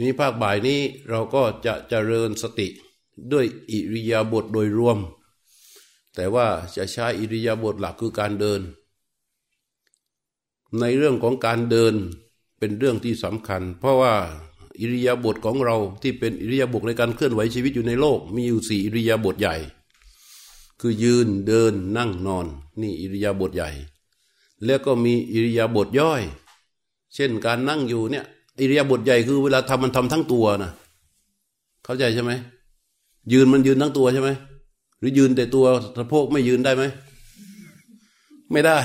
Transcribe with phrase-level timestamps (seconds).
[0.00, 2.68] นี้ภาคบ่ายนี้เราก็จะเจริญสติ
[3.32, 4.98] ด้วยอิริยาบถโดยรวม
[6.14, 6.46] แต่ว่า
[6.76, 8.60] จะใช้อิริยาบถหลักคือการเดิน
[10.80, 11.94] ในเรื่องของการเดิน
[12.58, 14.14] เป็นเรื่องที่สำคัญ เพราะว่า
[14.80, 19.56] อิริยาบถของเราที่เป็นอิริยาบถในการเคลื่อนไหวชีวิตอยู่ในโลก มีอยู่สี่อิริยาบถใหญ่
[20.80, 22.46] คือยืนเดินนั่งนอน
[22.80, 23.70] นี่อิริยาบถใหญ่
[24.64, 26.22] แล้วก็มีอิริยาบถย่อย
[27.14, 28.26] เช่นการนั่งอยู่เนี่ย
[28.60, 30.72] อิริยาบถใหญ่คือเวลาทำมันทำทั้งตัวนะ
[31.84, 32.32] เข้าใจใช่ไหม
[33.32, 34.30] ยืนมันยืนทั้งตัวใช่ไหม
[34.98, 35.64] หรือยืนแต่ตัว
[35.96, 36.84] สะโพกไม่ยืนได้ไหม
[38.52, 38.78] ไม่ได้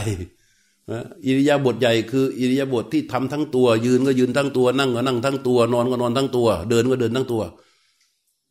[1.26, 7.42] อิริยาบถใหญ่คืออิริยาบถที่ทำทั้งตัว ยืนก็ยืนทั้งตัว นั่งก็นั่งทั้งตัว นอนก็นอนทั้งตัว เดินก็เดินทั้งตัว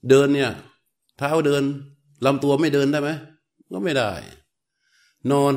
[0.08, 0.50] เดินเนี่ย
[1.18, 1.62] เท้าเดิน
[2.24, 3.10] ลำตัวไม่เดินได้ไหม
[3.72, 4.10] ก็ไม่ได้
[5.30, 5.54] นอน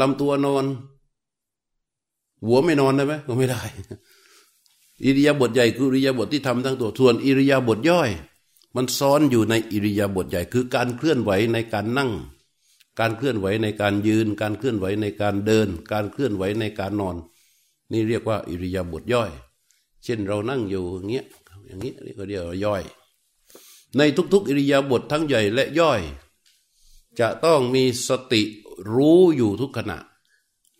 [0.00, 0.64] ลำตัวนอน
[2.44, 3.62] หัวไม่นอนได้ไหมก็ไม่ได้
[5.04, 8.10] อิริยาบถใหญ่คืออิริยาบถที่ทำทั้งตัวส่วนอิริยาบถย่อย
[8.76, 12.10] มันซ้อนอยู่ในอิริยาบถใหญ่คือการเคลื่อนไหวในการนั่ง
[13.00, 17.16] การเคลื่อนไหวในการยืน การเคลื่อนไหวในการเดิน การเคลื่อนไหวในการนอน
[17.92, 19.30] นี่เรียกว่า อิริยาบถย่อย
[20.04, 21.26] เช่นเรานั่งอยู่อย่างเงี้ย
[21.66, 22.82] อย่างนี้นี่ก็เรียกว่าย่อย
[23.96, 24.00] ใน
[24.32, 26.00] ทุกๆ อิริยาบถทั้งใหญ่และย่อย
[27.20, 28.42] จะต้องมีสติ
[28.92, 29.98] รู้อยู่ทุกขณะ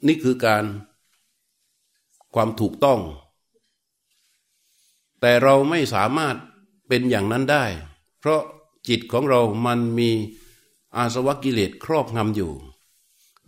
[0.06, 0.64] นี่คือการ
[2.34, 3.00] ความถูกต้อง
[5.20, 6.36] แต่เราไม่สามารถ
[6.88, 7.64] เป็นอย่างนั้นได้
[8.18, 8.40] เพราะ
[8.88, 10.10] จิตของเรามันมี
[10.96, 12.52] อาสวะกิเลสครอบงำอยู่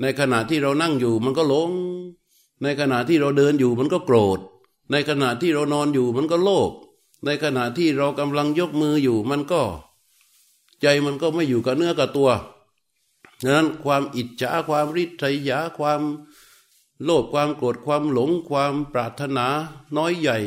[0.00, 1.70] ในขณะที่เรานั่งอยู่มันก็หลง
[2.62, 4.38] ในขณะที่เราเดินอยู่มันก็โกรธ
[4.90, 6.70] ในขณะที่เรานอนอยู่มันก็โลภ
[7.24, 9.62] ในขณะที่เรากำลังยกมืออยู่มันก็
[10.80, 12.30] ใจมันก็ไม่อยู่กับเนื้อกับตัว
[13.42, 16.00] ดังนั้นความอิจฉาความริษยาความ
[17.04, 19.46] โลภความโกรธความหลง ความปรารถนา
[19.96, 20.38] น้อยใหญ่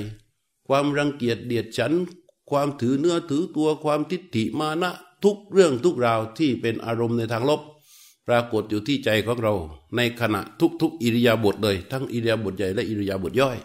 [0.67, 1.93] ความรังเกียจเดียดฉัน
[2.49, 4.91] ความถือเนื้อถือตัวความทิฏฐิมานะ
[5.23, 7.61] ทุกเรื่องทุกราวที่เป็นอารมณ์ในทางลบ
[8.27, 9.53] ปรากฏอยู่ที่ใจของเรา
[9.95, 10.41] ในขณะ
[10.81, 13.57] ทุกๆ อิริยาบถเลย ทั้งอิริยาบถใหญ่และอิริยาบถย่อย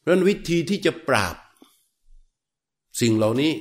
[0.00, 1.36] เพราะวิธีที่จะปราบ
[3.00, 3.52] สิ่งเหล่านี้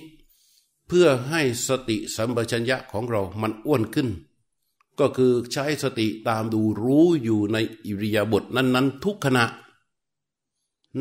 [0.87, 4.07] เพื่อให้สติสัมปชัญญะของเรามันอ้วนขึ้น
[5.01, 9.45] ก็คือใช้สติตามดูรู้อยู่ในอิริยาบถนั้น ๆ ทุกขณะ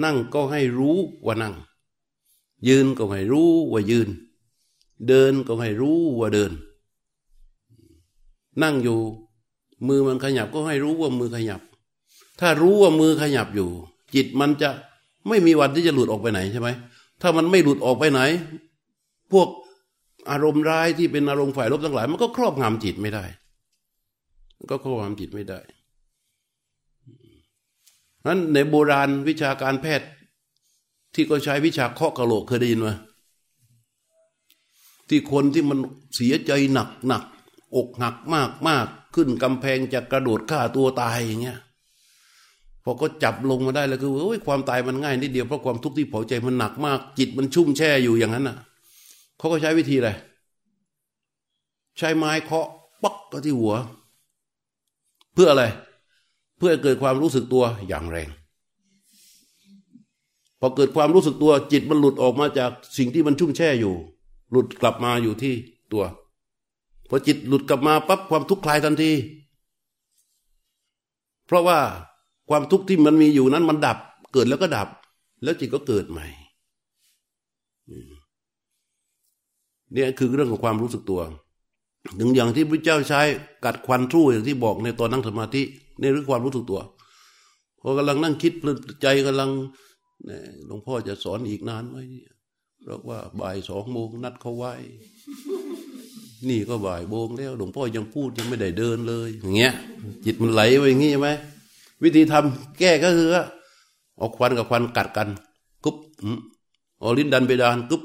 [0.05, 1.55] นั่งก็ให้รู้ว่านั่ง
[2.69, 4.09] ยืนก็ให้รู้ว่ายืน
[5.09, 6.53] เดินก็ให้รู้ว่าเดิน
[8.63, 9.01] นั่งอยู่
[9.87, 11.61] มือมันขยับก็ให้รู้ว่ามือขยับ
[12.41, 13.69] ถ้ารู้ว่ามือขยับอยู่
[14.15, 14.71] จิตมันจะ
[15.29, 16.69] ไม่มีวันที่จะหลุดออกไปไหนใช่ไหม
[17.21, 18.21] ถ้ามันไม่หลุดออกไปไหน
[19.33, 19.49] พวก
[20.31, 23.25] อารมณ์ร้ายที่เป็นอารมณ์ฝ่ายลบทั้งหลาย มันก็ครอบงำจิตไม่ได้
[24.69, 25.59] ก็ครอบงำจิตไม่ได้
[28.27, 30.09] นั้นในโบราณวิชาการแพทย์
[31.15, 32.89] ที่ก็ใช้วิชาเคาะกระโหลกเคยได้ยินไหม
[35.09, 35.79] ที่คนที่มัน
[36.15, 37.23] เสียใจหนักหนัก
[37.77, 41.59] อกหักมากมากขึ้นกำแพงจะกระโดดฆ่าตัวตายอย่างเงี้ย
[42.85, 48.57] พอก็จับลงมาได้แล้วคือโอ้ยความตายมันง่ายนิดเดียวเพราะความทุกข์ที่เผาใจมันหนักมาก จิตมันชุ่มแช่อยู่อย่างนั้นน่ะ
[49.39, 50.11] เขาก็ใช้วิธีอะไร
[51.99, 52.67] ใช้ไม้เคาะ
[53.03, 53.75] ปักก็ที่หัว
[55.35, 55.65] เพื่ออะไร
[56.59, 58.29] เพื่อเกิดความรู้สึกตัวอย่างแรง
[60.61, 63.95] พอเกิดความรู้สึกตัวจิตมันหลุดออกมาจากสิ่งที่มันชุ่มแช่อยู่
[64.51, 65.55] หลุดกลับมาอยู่ที่
[65.93, 66.05] ตัว
[67.09, 69.13] พอจิตหลุดกลับมาปั๊บความทุกข์คลายทันที
[71.47, 71.79] เพราะว่า
[72.49, 73.99] ความทุกข์ที่มันมีอยู่นั้นมันดับ
[74.33, 74.89] เกิดแล้วก็ดับ
[75.43, 76.27] แล้วจิตก็เกิดใหม่
[79.93, 81.21] เนี่ยคือเรื่องของความรู้สึกตัว
[82.17, 83.21] หนึ่งอย่างที่พระเจ้าใช้
[83.65, 85.63] กัดควันทู่อย่างที่บอกในตอนนั่งสมาธิ
[86.01, 86.81] นี่เรื่องความรู้สึกตัว
[87.81, 88.53] พอกำลังนั่งคิด
[89.03, 89.51] ใจกำลัง
[90.67, 91.97] หลวงพ่อจะสอนอีกนานไหม
[92.83, 94.73] เพราะว่าบ่ายสองโมงนัดเขาไว้
[96.49, 99.73] นี่ก็บ่ายโมงแล้วหลวงพ่อยังพูดยังไม่ได้เดินเลย อย่างเงี้ย
[100.25, 101.31] จิตมันไหลไปอย่างงี้ใช่ไหม
[102.03, 103.29] วิธีทำแก้ก็คือ
[104.17, 105.29] เอาควันกับควันกัดกัน
[105.85, 105.97] กุ๊บ
[107.01, 108.03] เอาลิ้นดันไปดานกุ๊บ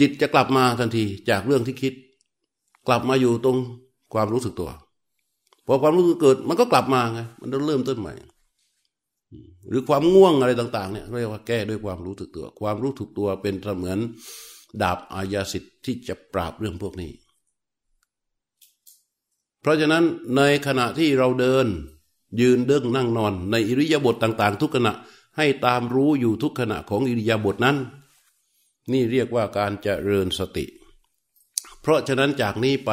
[0.00, 1.94] จิตจะกลับมาทันทีจากเรื่องที่คิด
[2.88, 3.58] กลับมาอยู่ตรง
[4.14, 4.70] ความรู้สึกตัว
[5.66, 8.12] พอความรู้สึกเกิดมันก็กลับมาไงมันต้องเริ่มต้นใหม่
[9.68, 13.98] หรือความง่วงอะไรต่าง ๆ เนี่ยเรียกว่าแก้ด้วยความรู้สึกตัว ความรู้สึกตัวเป็นเสมือน
[14.82, 17.12] ดาบอายาสิทธิ์ที่จะปราบเรื่องพวกนี้
[19.60, 20.04] เพราะฉะนั้น
[20.36, 21.66] ในขณะที่เราเดิน
[22.40, 24.92] ยืนเดิงนั่งนอน ในอิริยาบถต่าง ๆ ทุกขณะ
[25.36, 27.76] ให้ตามรู้อยู่ทุกขณะของอิริยาบถนั้น
[28.92, 30.64] นี่เรียกว่าการเจริญสติ
[31.80, 32.90] เพราะฉะนั้นจากนี้ไป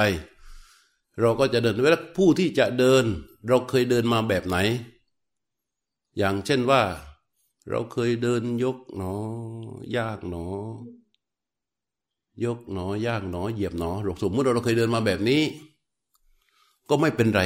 [1.20, 3.04] เราก็จะเดินเวลาผู้ที่จะเดิน
[3.48, 4.58] เราเคยเดินมาแบบไหน
[6.18, 6.82] อย่างเช่นว่า
[7.70, 10.48] เราเคยเดินยกหนอยากหนอ
[12.44, 13.92] ยกหนอยากหนอเหยียบหนอ
[14.24, 15.42] สมมติเราเคยเดินมาแบบนี้
[16.90, 17.42] ก็ไม่เป็นไร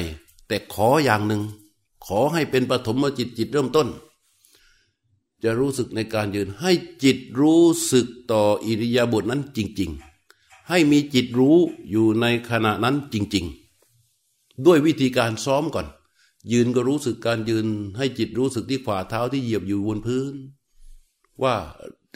[0.48, 1.42] แต่ขออย่างหนึ่ง
[2.06, 3.88] ขอให้เป็นปฐมจิตจิตเริ่มต้น
[5.44, 6.72] จะรู้สึกในการยืน ให้
[7.04, 9.92] จิตรู้สึกต่ออิริยาบถนั้นจริง
[10.30, 11.58] ๆ ให้มีจิตรู้
[11.90, 13.46] อยู่ในขณะนั้นจริง
[14.06, 15.88] ๆ ด้วยวิธีการซ้อมก่อน
[16.52, 17.68] ยืนก็รู้สึกการยืน
[17.98, 20.34] ให้จิตรู้สึกที่ฝ่าเท้าที่เหยียบอยู่บนพื้น
[21.44, 21.56] ว่า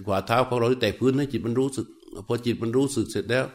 [0.07, 1.87] ฝ่าเท้าของเราที่แตะพื้นให้จิตมันรู้สึก
[2.27, 3.45] พอจิตมันรู้สึกเสร็จแล้ว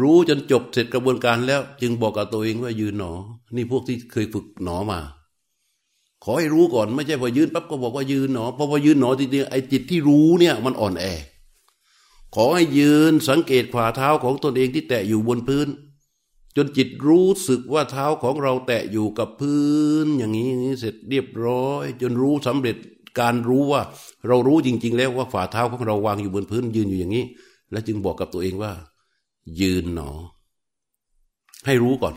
[0.00, 3.12] รู้จนจบเสร็จกระบวนการแล้ว จึงบอกกับตัวเองว่ายืนหนอ
[3.56, 4.98] นี่พวกที่เคยฝึกหนอมา
[6.24, 11.04] ขอให้รู้ก่อนไม่ใช่พอยืนปั๊บก็บอกว่ายืนหนอพอพอยืนหนอทีเดียวไอ้จิตที่รู้เนี่ยมันอ่อนแอ
[12.34, 15.68] ขอให้ยืนสังเกตฝ่าเท้าของตนเองที่แตะอยู่บนพื้น
[16.56, 19.66] จนจิตรู้สึกว่าเท้าของเราแตะอยู่กับพื้
[20.04, 20.50] น อย่างนี้
[20.80, 22.76] เสร็จเรียบร้อย จนรู้สำเร็จ
[23.20, 23.82] การรู้ว่า
[24.26, 27.24] เรารู้จริง ๆ แล้วว่าฝ่าเท้าของเราวางอยู่บนพื้น ยืนอยู่อย่างนี้
[27.70, 28.72] แล้วจึงบอกกับตัวเองว่า
[29.60, 30.10] ยืนหนอ
[31.66, 32.14] ให้รู้ก่อน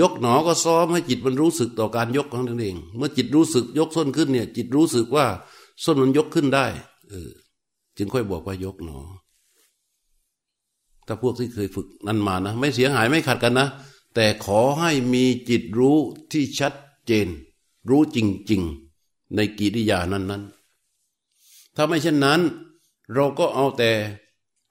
[0.00, 5.26] ยกหนอก็ซ้อมให้จิตมันรู้สึกต่อการยกของตนเอง เมื่อจิตรู้สึกยกส้นขึ้นเนี่ย จิตรู้สึกว่า
[5.84, 6.66] ส้นมันยกขึ้นได้
[7.10, 7.30] เออ
[7.96, 8.98] จึงค่อยบอกว่ายกหนอ
[11.06, 13.68] ถ้าพวกที่เคยฝึกนั้นมานะไม่เสียหายไม่ขัดกันนะ
[14.14, 15.96] แต่ขอให้มีจิตรู้
[16.32, 16.72] ที่ชัด
[17.06, 17.28] เจน
[17.88, 18.18] รู้จ
[18.50, 18.62] ริง
[18.98, 20.42] ๆ ในกิริยานั้น
[21.10, 22.40] ๆ ถ้าไม่เช่นนั้น
[23.14, 23.90] เราก็เอาแต่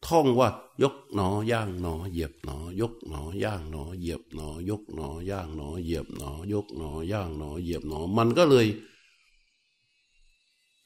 [0.07, 0.49] ท่องว่า
[0.81, 8.67] ยกหนอย่างหนอ เหยียบหนอ ยกหนอย่างหนอ เหยียบหนอ ยกหนอย่างหนอ เหยียบหนอ ยกหนอย่างหนอ เหยียบหนอ มันก็เลย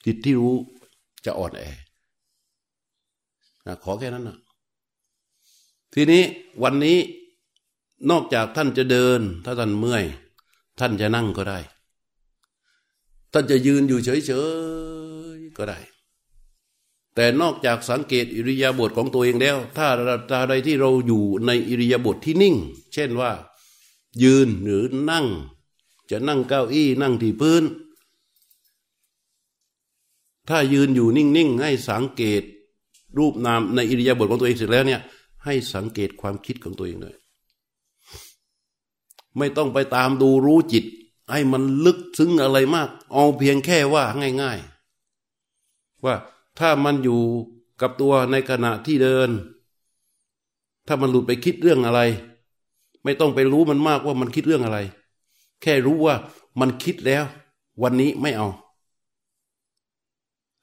[0.04, 0.54] จิตที่รู้
[1.24, 1.64] จะอ่อนแอ
[3.84, 4.38] ขอแค่นั้นนะ
[5.94, 6.22] ทีนี้
[6.62, 6.98] วันนี้
[8.10, 10.04] นอกจากท่านจะเดิน ถ้าท่านเมื่อย
[10.80, 11.58] ท่านจะนั่งก็ได้
[13.32, 14.32] ท่านจะยืนอยู่เฉ
[15.36, 15.78] ยๆก็ได้
[17.20, 19.88] แต่นอกจากสังเกตอิริยาบถของตัวเองแล้ว ถ้า
[20.30, 22.56] ตาใดที่เราอยู่ในอิริยาบถทที่นิ่ง
[22.92, 23.30] เช่นว่า
[24.22, 25.26] ยืนหรือนั่ง
[26.10, 27.64] จะนั่งเก้าอี้นั่งที่พื้น
[30.48, 32.42] ถ้ายืนอยู่นิ่งๆให้สังเกต
[33.18, 35.00] รูปนามในอิริยาบถของตัวเองเสร็จแล้วเนี่ย
[35.44, 37.16] ให้สังเกตความคิดของตัวเองด้วย
[39.38, 40.84] ไม่ต้องไปตามดูรู้จิต
[41.32, 44.04] ให้มันลึกซึ้งอะไรมาก เอาเพียงแค่ว่า
[44.42, 44.58] ง่าย
[45.32, 46.16] ๆ ว่า
[46.60, 47.20] ถ้ามันอยู่
[47.80, 49.30] กับตัวในขณะที่เดิน
[50.86, 52.00] ถ้ามันหลุดไปคิดเรื่องอะไร
[53.02, 54.78] ไม่ต้องไปรู้มันมากว่ามันคิดเรื่องอะไร
[55.62, 56.14] แค่รู้ว่า
[56.60, 57.24] มันคิดแล้ว
[57.82, 58.48] วันนี้ไม่เอา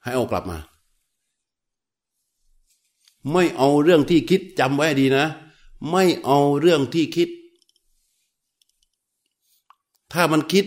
[0.03, 0.57] ให้เอากลับมา
[3.31, 5.25] ไม่เอาเรื่องที่คิดจำไว้ดีนะ
[5.89, 7.29] ไม่เอาเรื่องที่คิด
[10.11, 10.65] ถ้ามันคิด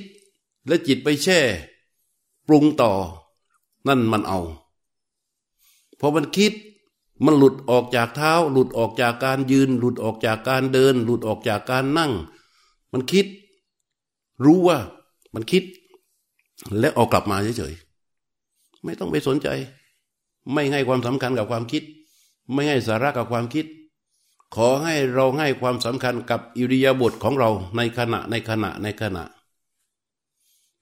[0.67, 1.39] และจิตไปแช่
[2.47, 2.93] ปรุงต่อ
[3.87, 4.41] นั่นมันเอา
[6.01, 6.53] พอมันคิด
[7.25, 12.13] มันหลุดออกจากเท้า หลุดออกจากการยืน หลุดออกจากการเดิน หลุดออกจากการนั่ง
[12.93, 13.27] มันคิด
[14.45, 14.79] รู้ว่า
[15.35, 15.63] มันคิด
[16.81, 19.49] และออกกลับมาเฉยๆไม่ต้องไปสนใจ
[20.53, 21.83] ไม่ให้ความสำคัญกับความคิด
[22.53, 23.67] ไม่ให้สาระกับความคิด
[24.55, 29.25] ขอให้เราให้ความสำคัญกับอิริยาบถของเราในขณะในขณะในขณะ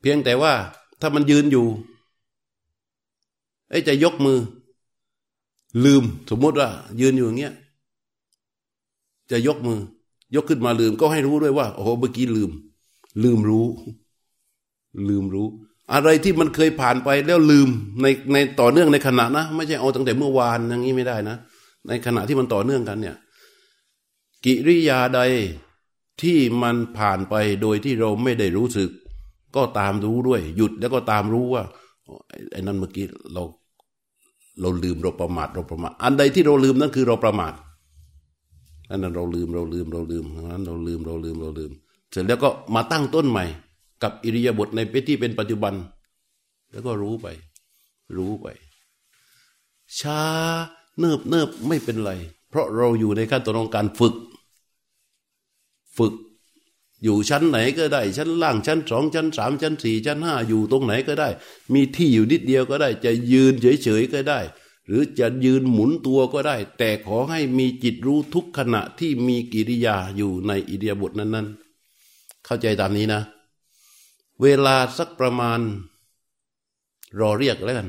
[0.01, 0.53] เพียงแต่ว่า
[1.01, 1.67] ถ้ามันยืนอยู่
[3.71, 4.39] ไอ้จะยกมือ
[5.85, 6.69] ลืมสมมติว่า
[7.01, 7.55] ยืนอยู่อย่างเงี้ย
[9.31, 9.81] จะยกมือ
[10.35, 12.51] ยกขึ้นมาลืมก็ให้รู้ด้วยว่า โอ้โหเมื่อกี้ลืม
[13.23, 13.67] ลืมรู้
[15.09, 15.47] ลืมรู้
[15.93, 17.69] อะไรที่มันเคยผ่านไปแล้วลืม
[18.03, 21.37] ในในต่อเนื่องในขณะนะไม่ใช่เอาตั้งแต่เมื่อวานอย่างนี้ไม่ได้นะ
[21.89, 23.17] ในขณะที่มันต่อเนื่องกันเนี่ย
[24.45, 25.21] กิริยาใด
[26.23, 28.91] ที่มันผ่านไปโดยที่เราไม่ได้รู้สึก
[29.57, 31.63] ก็ตามรู้ด้วย หยุดแล้วก็ตามรู้ว่า
[32.53, 33.43] ไอ้นั่นเมื่อกี้เรา
[34.61, 37.53] เราลืมเราประมาทเราประมาทอันใดที่เราลืมนั่นคือเราประมาท
[38.91, 41.71] อันนั้นเราลืมเราลืมเราลืมนั้นเราลืมเราลืมเราลืม
[42.11, 43.45] เสร็จแล้วก็มาตั้งต้นใหม่
[44.03, 45.75] กับอิริยาบถในเปที่เป็นปัจจุบัน
[46.71, 47.27] แล้วก็รู้ไป
[48.17, 48.47] รู้ไป
[50.01, 50.23] ช้า
[50.99, 52.13] เนิบเนิบไม่เป็นไร
[52.49, 54.15] เพราะเราอยู่ในขั้นตอนของการฝึก
[55.99, 56.13] ฝึก
[57.05, 61.29] อยู่ชั้นไหนก็ได้ ชั้นล่างชั้นสองชั้นสามชั้นสี่ชั้นห้าอยู่ตรงไหนก็ได้
[61.73, 64.41] มีที่อยู่นิดเดียวก็ได้ จะยืนเฉยๆก็ได้
[64.87, 71.47] หรือจะยืนหมุนตัวก็ได้ แต่ขอให้มีจิตรู้ทุกขณะที่มีกิริยาอยู่ในอิเดียบทนั้น
[71.97, 73.23] ๆ เข้าใจตามนี้นะ
[74.43, 75.61] เวลาสักประมาณ
[77.21, 77.89] รอเรียกแล้วกัน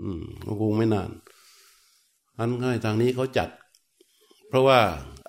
[0.00, 0.22] อืม
[0.60, 1.10] คงไม่นาน
[2.38, 3.48] อันง่ายทางนี้เขาจัด
[4.48, 4.78] เพราะว่า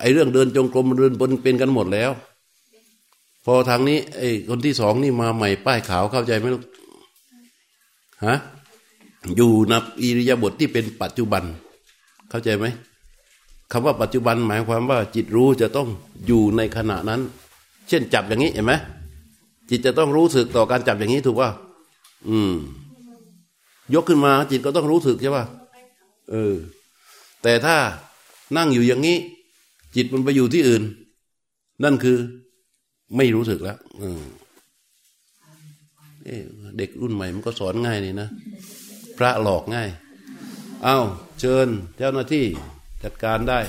[0.00, 2.10] ไอ้เรื่องเดินจงกรมเดินบนเป็นกันหมดแล้ว
[3.44, 6.62] พอทางนี้ไอ้คนที่สองนี่มาใหม่ป้ายขาวเข้าใจไหมลูก
[8.26, 8.36] ฮะ
[9.36, 11.42] อยู่ในอิริยาบถทที่เป็นปัจจุบัน
[12.30, 12.66] เข้าใจไหม
[13.72, 15.88] คำว่าปัจจุบันหมายความว่า จิตรู้จะต้อง
[16.26, 17.20] อยู่ในขณะนั้น
[17.88, 18.72] เช่นจับอย่างนี้เห็นไหม
[19.70, 21.50] จิตจะต้องรู้สึกต่อการจับอย่างนี้ถูกป่ะ
[22.28, 22.54] อืม
[23.94, 25.44] ยกขึ้นมา จิตก็ต้องรู้สึกใช่ป่ะ
[26.30, 26.54] เออ
[27.42, 27.76] แต่ถ้า
[28.56, 29.16] นั่งอยู่อย่างนี้
[29.96, 30.82] จิตมันไปอยู่ที่อื่น
[31.84, 32.18] นั่นคือ
[33.16, 33.78] ไม่รู้สึกแล้ว
[36.24, 36.30] เอ
[36.78, 38.28] เด็กรุ่นใหม่มันก็สอนง่ายนี่นะ
[39.18, 39.88] พระหลอกง่าย
[40.84, 40.98] เอา้า
[41.40, 41.68] เชิญ
[41.98, 42.46] เจ้าหน้าที่
[43.02, 43.60] จัดการได้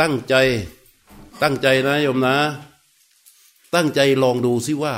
[0.00, 0.34] ตั้งใจ
[1.42, 2.36] ตั้งใจนะโยมนะ
[3.74, 4.94] ตั้งใจลองดูซิว่า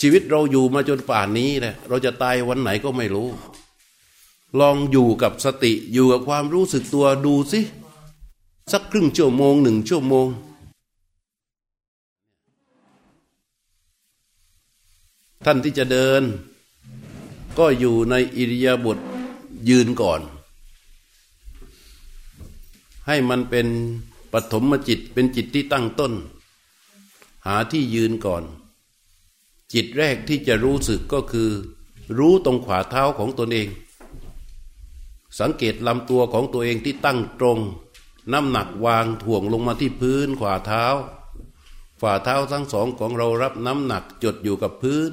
[0.00, 3.28] ชีวิตเราอยู่มาจนป่านนี้แหละเราจะตายวันไหนก็ไม่รู้
[4.60, 7.60] ลองอยู่กับสติอยู่กับความรู้สึกตัวดูสิ
[8.72, 10.28] สักครึ่งชั่วโมงหนึ่งชั่วโมง
[15.44, 16.22] ท่านที่จะเดิน
[17.58, 18.98] ก็อยู่ในอิริยาบถ
[19.68, 20.20] ยืนก่อน
[23.06, 23.66] ให้มันเป็น
[24.32, 26.12] ปฐมจิตเป็นจิตที่ตั้งต้น
[27.46, 28.42] หาที่ยืนก่อน
[29.72, 31.50] จิตแรกที่จะรู้สึกก็คือ
[32.18, 33.68] รู้ตรงขวาเท้าของตนเอง
[35.40, 37.58] สังเกตลำตัวของตัวเองที่ตั้งตรง
[38.32, 40.84] น้ำหนักวางถ่วงลงมาที่พื้นขวาเท้า
[42.00, 45.12] ฝ่าเท้าทั้งสองของเรารับน้ำหนักจดอยู่กับพื้น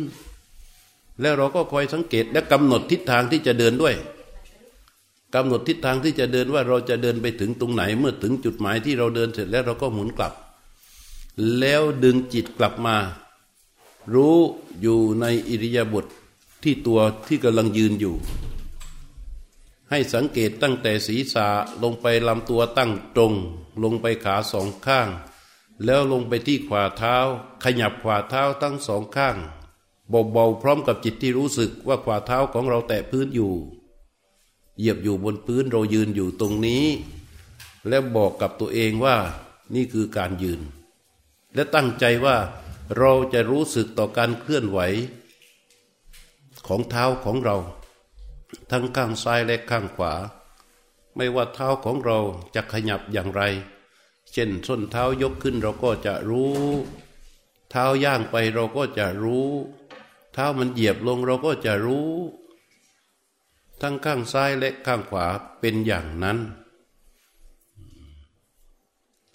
[1.21, 3.95] แล้วเราก็คอยสังเกตและกำหนดทิศทางที่จะเดินด้วย
[5.35, 10.33] กำหนดทิศทางที่จะเดินว่าเราจะเดินไปถึงตรงไหน เมื่อถึงจุดหมายที่เราเดินเสร็จแล้วเราก็หมุนกลับ
[11.59, 12.97] แล้วดึงจิตกลับมา
[14.13, 14.37] รู้
[14.81, 16.07] อยู่ในอิริยาบถท
[16.63, 18.15] ที่ตัวที่กำลังยืนอยู่
[19.89, 21.47] ให้สังเกตตั้งแต่ศีรษะ
[21.83, 23.33] ลงไปลำตัวตั้งตรง
[23.83, 25.09] ลงไปขาสองข้าง
[25.85, 27.15] แล้วลงไปที่ขวาเท้า
[27.63, 29.37] ขยับขวาเท้าทั้งสองข้าง
[30.09, 33.53] เบาๆพร้อมกับจิตที่รู้สึกว่าขวาเท้าของเราแตะพื้นอยู่
[34.77, 36.85] เหยียบอยู่บนพื้นเรายืนอยู่ตรงนี้
[37.87, 39.17] และบอกกับตัวเองว่า
[39.75, 40.61] นี่คือการยืน
[41.53, 42.37] และตั้งใจว่า
[42.97, 44.79] เราจะรู้สึกต่อการเคลื่อนไหว
[46.67, 47.57] ของเท้าของเรา
[48.71, 50.13] ทั้งข้างซ้ายและข้างขวา
[51.15, 52.19] ไม่ว่าเท้าของเรา
[52.55, 53.41] จะขยับอย่างไร
[54.31, 56.57] เช่นส้นเท้ายกขึ้นเราก็จะรู้
[57.69, 59.49] เท้าย่างไปเราก็จะรู้
[60.33, 62.11] เท้ามันเหยียบลงเราก็จะรู้
[63.81, 65.25] ทั้งข้างซ้ายและข้างขวา
[65.59, 66.37] เป็นอย่างนั้น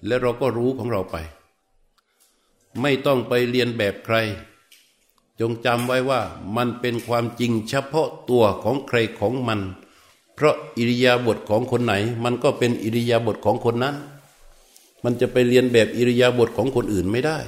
[0.07, 1.17] และเราก็รู้ของเราไป
[2.81, 4.17] ไม่ต้องไปเรียนแบบใคร
[5.41, 6.21] จงจำไว้ว่า
[6.57, 9.61] มันเป็นความจริงเฉพาะตัวของใครของมัน
[10.35, 11.95] เพราะอิริยาบถของคนไหน
[12.25, 13.97] มันก็เป็นอิริยาบถของคนนั้น
[15.05, 17.39] มันจะไปเรียนแบบอิริยาบถของคนอื่นไม่ได้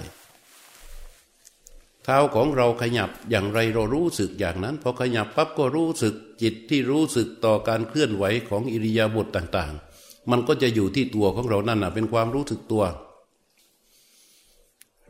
[2.05, 12.85] เท้าของเราขยับอย่างไรเรารู้สึกอย่างนั้นพอขยับปั๊บก็รู้สึกจิตที่รู้สึกต่อการเคลื่อนไหวของอิริยาบถต่างๆ มันก็จะอยู่ที่ตัวของเรานั่นนะเป็นความรู้สึกตัว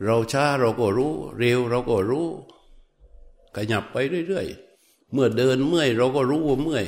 [0.05, 2.27] เราช้าเราก็รู้ เร็วเราก็รู้
[3.55, 6.85] ขยับไปเรื่อยๆ เมื่อเดินเมื่อยเราก็รู้ว่าเมื่อย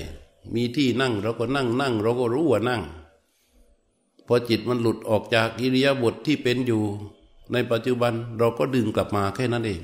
[0.55, 2.81] มีที่นั่งเราก็นั่งนั่ง เราก็รู้ว่านั่ง
[4.27, 6.81] พอจิตมันหลุดออกจากอิริยาบถทที่เป็นอยู่
[7.51, 9.81] ในปัจจุบันเราก็ดึงกลับมาแค่นั้นเอง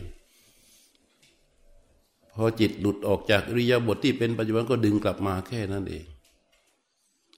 [2.35, 6.05] พอจิตหลุดออกจากอิริยาบถทที่เป็นปัจจุบันก็ดึงกลับมาแค่นั้นเอง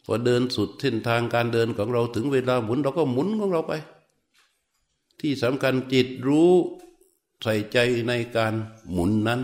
[0.06, 3.74] พอเดินสุดเส้นทางการเดินของเราถึงเวลาหมุนเราก็หมุนของเราไป
[5.20, 6.52] ที่สำคัญจิตรู้
[7.44, 8.54] ใส่ใจในการ
[8.92, 9.42] หมุนนั้น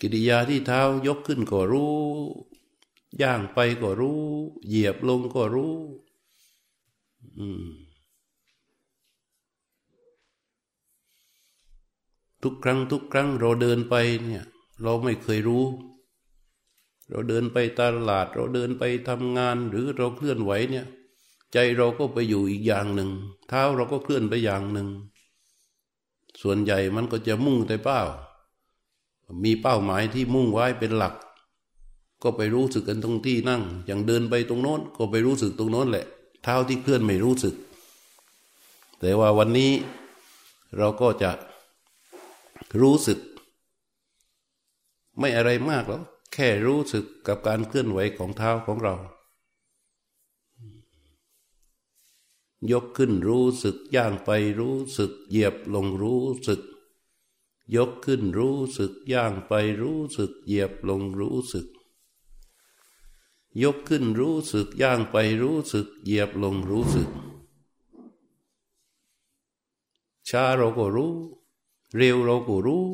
[0.00, 1.96] กิริยาที่เท้ายกขึ้นก็รู้
[3.22, 4.20] ย่างไปก็รู้
[4.66, 5.74] เหยียบลงก็รู้
[12.42, 14.44] ทุกครั้งทุกครั้งเราเดินไปเนี่ย
[14.82, 15.64] เราไม่เคยรู้
[17.08, 20.86] เราเดินไปตลาด เราเดินไปทำงานหรือเราเคลื่อนไหวเนี่ย
[21.52, 23.10] ใจเราก็ไปอยู่อีกอย่างหนึ่ง
[23.48, 24.88] เท้าเราก็เคลื่อนไปอย่างหนึ่ง
[26.42, 28.00] ส่วนใหญ่มันก็จะมุ่งแต่เป้า
[29.44, 31.14] มีเป้าหมายที่มุ่งไว้เป็นหลัก
[32.22, 36.04] ก็ไปรู้สึกกันตรงที่นั่ง อย่างเดินไปตรงโน้นก็ไปรู้สึกตรงโน้นแหละ
[36.42, 37.54] เท้าที่เคลื่อนไม่รู้สึก
[39.00, 39.72] แต่ว่าวันนี้
[40.76, 41.30] เราก็จะ
[42.80, 43.18] รู้สึก
[45.18, 46.02] ไม่อะไรมากหรอก
[46.32, 48.94] แค่รู้สึกกับการเคลื่อนไหวของเท้าของเรา
[52.68, 56.60] ยกขึ้นรู้สึกย่างไปรู้สึก เหยียบลงรู้สึก
[57.74, 61.66] ยกขึ้นรู้สึกย่างไปรู้สึก เหยียบลงรู้สึก
[63.62, 67.08] ยกขึ้นรู้สึกย่างไปรู้สึก เหยียบลงรู้สึก
[70.28, 71.14] ช้าเราก็รู้
[71.96, 72.86] เร็วเราก็รู้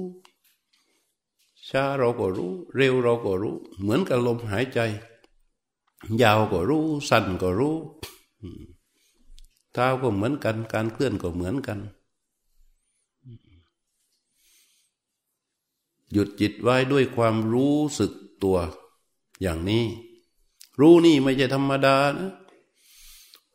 [1.69, 4.79] ช้าเราก็รู้ เร็วเราก็รู้ เหมือนกับลมหายใจ
[6.23, 7.77] ยาวก็รู้ สั้นก็รู้
[9.76, 11.78] เท้าก็เหมือนกัน การเคลื่อนก็เหมือนกัน
[16.12, 18.59] หยุดจิตไว้ด้วยความรู้สึกตัว
[19.42, 19.85] อย่างนี้
[20.80, 22.33] รู้นี่ไม่ใช่ธรรมดานะ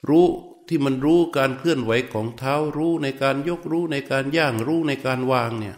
[0.09, 0.27] รู้
[0.67, 5.77] ที่มันรู้การเคลื่อนไหวของเท้ารู้ในการยกรู้ในการย่างรู้ในการวางเนี่ย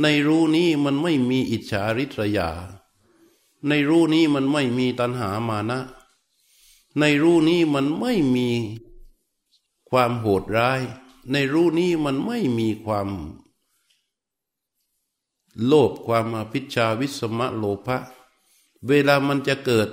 [0.00, 2.50] ในรู้นี้มันไม่มีอิจฉาริษยา
[3.68, 5.80] ในรู้นี้มันไม่มีตัณหามานะ
[6.98, 8.48] ในรู้นี้มันไม่มี
[9.96, 10.80] ความโหดร้าย
[11.32, 13.08] ในรู้นี้มันไม่มีความ
[15.64, 17.98] โลภความอภิชาวิสมะโลภะ
[18.88, 19.88] เวลามันจะเกิด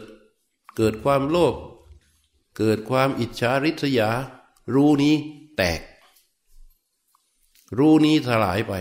[0.77, 1.55] เกิดความโลภ
[2.58, 4.10] เกิดความอิจฉาริษยา
[4.74, 5.15] รู้นี้
[5.58, 5.81] แตก
[7.77, 8.74] รู้นี้ถลายไป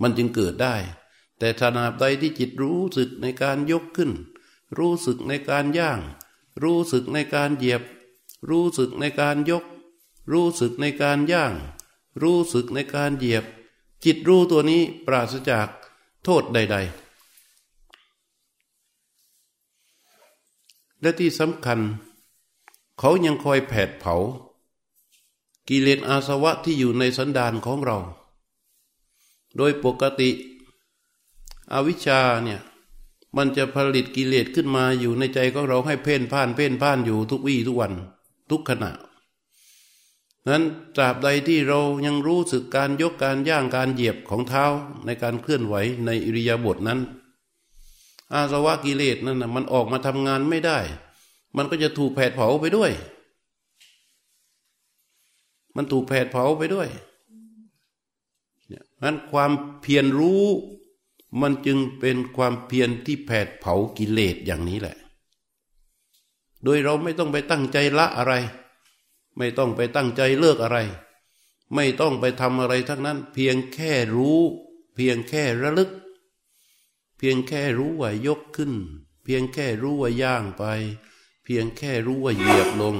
[0.00, 0.76] มันจึงเกิดได้
[1.38, 4.10] แต่ขนาดใดที่จิตรู้สึกในการยกขึ้น
[4.78, 6.00] รู้สึกในการย่าง
[6.62, 7.82] รู้สึกในการเหยียบ
[8.48, 9.64] รู้สึกในการยก
[10.32, 11.54] รู้สึกในการย่าง
[12.22, 13.44] รู้สึกในการเหยียบ
[14.04, 15.68] จิตรู้ตัวนี้ปราศจาก
[16.24, 17.04] โทษใด ๆ
[21.00, 21.80] และที่สำคัญ
[22.98, 24.14] เขายังคอยแผดเผา
[25.68, 27.98] กิเลสอาสวะที่อยู่ในสันดานของเรา
[29.56, 30.30] โดยปกติ
[31.72, 32.60] อวิชชาเนี่ย
[33.36, 37.92] มันจะผลิตกิเลสขึ้นมาอยู่ในใจของเราให้เพ่นพ่านเพ่นพ่านอยู่ทุกวี่ทุกวัน
[38.50, 38.90] ทุกขณะ
[40.48, 40.64] นั้น
[40.96, 44.64] ตราบใดที่เรายังรู้สึกการยกการย่างการเหยียบของเท้า
[45.06, 45.74] ในการเคลื่อนไหว
[46.06, 47.00] ในอิริยาบถนั้น
[48.32, 50.78] อาสวะกิเลสนั่นนะมันออกมาทำงานไม่ได้
[51.56, 52.92] มันก็จะถูกแผดเผาไปด้วย
[55.76, 56.88] มันถูกแผดเผาไปด้วย
[58.68, 59.52] เนี่ยนั้นความ
[59.82, 60.44] เพียรรู้
[61.40, 64.96] มันจึงเป็นความเพียรที่แผดเผากิเลสอย่างนี้แหละ
[66.64, 68.34] โดยเราไม่ต้องไปตั้งใจละอะไร
[69.36, 70.78] ไม่ต้องไปตั้งใจเลิกอะไร
[71.74, 74.40] ไม่ต้องไปทำอะไรทั้งนั้น เพียงแค่รู้
[74.94, 75.90] เพียงแค่ระลึก
[77.18, 78.72] เพียงแค่รู้ว่ายกขึ้น
[79.24, 80.64] เพียงแค่รู้ว่าย่างไป
[81.44, 82.96] เพียงแค่รู้ว่าเหยียบลง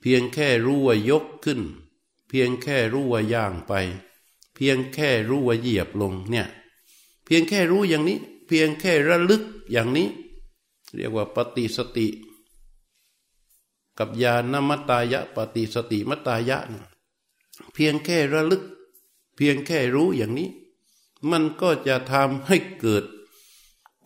[0.00, 1.60] เพียงแค่รู้ว่ายกขึ้น
[2.28, 3.72] เพียงแค่รู้ว่าย่างไป
[4.54, 6.46] เพียงแค่รู้ว่าเหยียบลงเนี่ย
[7.24, 10.08] เพียงแค่รู้อย่างนี้ เพียงแค่ระลึกอย่างนี้
[10.94, 12.08] เรียกว่าปฏิสติ
[13.98, 16.58] กับญาณมัตตายะปฏิสติมัตตายะ
[17.72, 18.62] เพียงแค่ระลึก
[19.36, 20.48] เพียงแค่รู้อย่างนี้
[21.30, 23.04] มันก็จะทำให้เกิด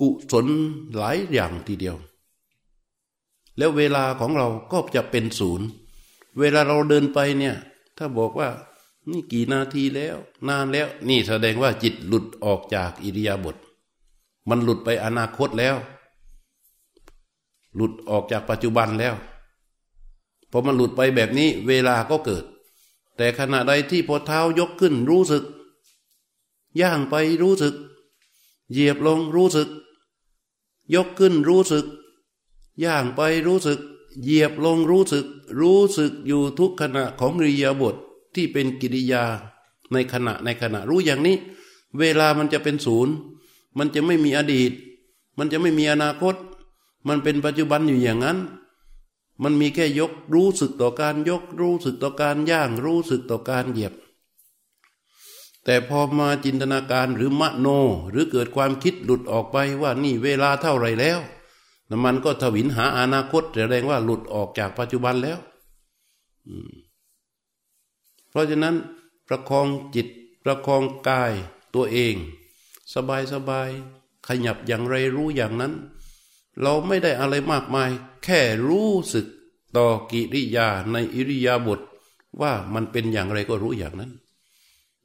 [0.01, 0.46] กุศล
[0.96, 1.96] หลายอย่างทีเดียว
[3.59, 5.66] แล้วเวลาของเราก็จะเป็นศูนย์
[6.38, 7.57] เวลาเราเดินไปเนี่ย
[7.98, 8.48] ถ้าบอกว่า
[9.11, 10.16] นี่กี่นาทีแล้ว
[10.48, 13.57] นานแล้ว นี่แสดงว่าจิตหลุดออกจากอิริยาบถ
[14.48, 15.77] มันหลุดไปอนาคตแล้ว
[17.74, 19.14] หลุดออกจากปัจจุบันแล้ว
[20.51, 22.45] พอมันหลุดไปแบบนี้เวลาก็เกิด
[23.17, 25.45] แต่ขณะใดที่พอเท้ายกขึ้นรู้สึก
[26.81, 27.75] ย่างไปรู้สึก
[28.73, 29.69] เหยียบลงรู้สึก
[30.95, 31.87] ยกขึ้นรู้สึก
[32.85, 33.81] ย่างไปรู้สึก
[34.23, 35.27] เหยียบลงรู้สึก
[35.61, 37.95] รู้สึกอยู่ทุกขณะของริยาบท
[38.35, 39.25] ที่เป็นกิริยา
[39.93, 41.37] ในขณะในขณะรู้อย่างนี้
[41.99, 43.15] เวลามันจะเป็นศูนย์
[43.79, 44.73] มันจะไม่มีอดีต
[45.39, 46.35] มันจะไม่มีอนาคต
[47.09, 48.39] มันเป็นปัจจุบันอยู่อย่างนั้น
[49.42, 53.94] มันมีแค่ยกรู้สึกต่อการยกรู้สึกต่อการย่างรู้สึกต่อการเหยียบ
[55.64, 57.66] แต่พอมาจินตนาการหรือมโน
[58.11, 61.20] หรือเกิดความคิดหลุดออกไปว่านี่เวลาเท่าไรแล้ว
[61.90, 65.38] น้ำมันก็ทวินหาอนาคตแสดงว่าหลุดออกจากปัจจุบันแล้ว
[68.29, 68.77] เพราะฉะนั้น
[69.29, 70.09] ประคองจิต
[70.44, 71.33] ประคองกาย
[71.74, 72.14] ตัวเอง
[72.94, 73.68] สบายสบาย
[74.27, 75.72] ขยับอย่างไรรู้อย่างนั้น
[76.62, 77.90] เราไม่ได้อะไรมากมาย
[78.25, 79.27] แค่รู้สึก
[79.77, 81.81] ต่อกิริยาในอิริยาบถ
[82.40, 84.12] ว่ามันเป็นอย่างไรก็รู้อย่างนั้น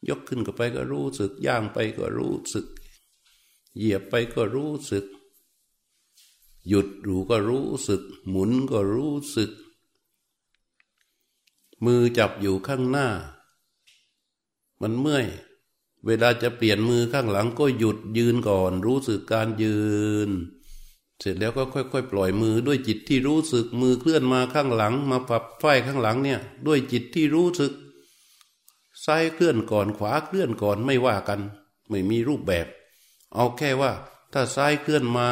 [0.09, 2.65] ยกขึ้นก็ไปก็รู้สึก ย่างไปก็รู้สึก
[3.77, 5.05] เหยียบไปก็รู้สึก
[6.67, 9.51] หยุดรู้ก็รู้สึก หมุนก็รู้สึก
[11.85, 13.07] มือจับอยู่ข้างหน้า
[14.81, 15.25] มันเมื่อย
[16.05, 19.79] เวลาจะเปลี่ยนมือข้างหลังก็หยุดยืนก่อน รู้สึกการยื
[20.27, 20.29] น
[21.23, 27.71] เสร็จแล้วก็ค่อยๆ ปล่อยมือด้วยจิตที่รู้สึกมือเคลื่อนมาข้างหลัง มาปรับไฟข้างหลังเนี่ย ด้วยจิตที่รู้สึก
[29.05, 31.41] ซ้ายเคลื่อนก่อนขวาเคลื่อนก่อนไม่ว่ากัน
[31.89, 32.67] ไม่มีรูปแบบ
[33.35, 33.91] เอาแค่ว่า
[34.33, 35.29] ถ้าซ้ายเคลื่อนมา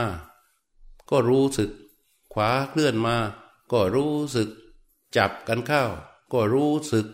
[1.10, 1.70] ก็รู้สึก
[2.34, 3.16] ขวาเคลื่อนมา
[3.72, 4.50] ก็รู้สึก
[5.18, 5.84] จับกันเข้า
[6.34, 7.06] ก็รู้สึก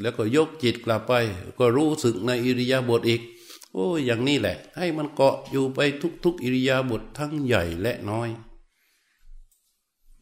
[0.00, 1.12] แล้วก็ยกจิตกลับไป
[1.58, 3.20] ก็รู้สึกในอิริยาบถอีก
[3.78, 5.78] โอ้อย่างนี้แหละ ให้มันเกาะอยู่ไป
[6.24, 8.28] ทุก ๆ อิริยาบถททั้งใหญ่และน้อย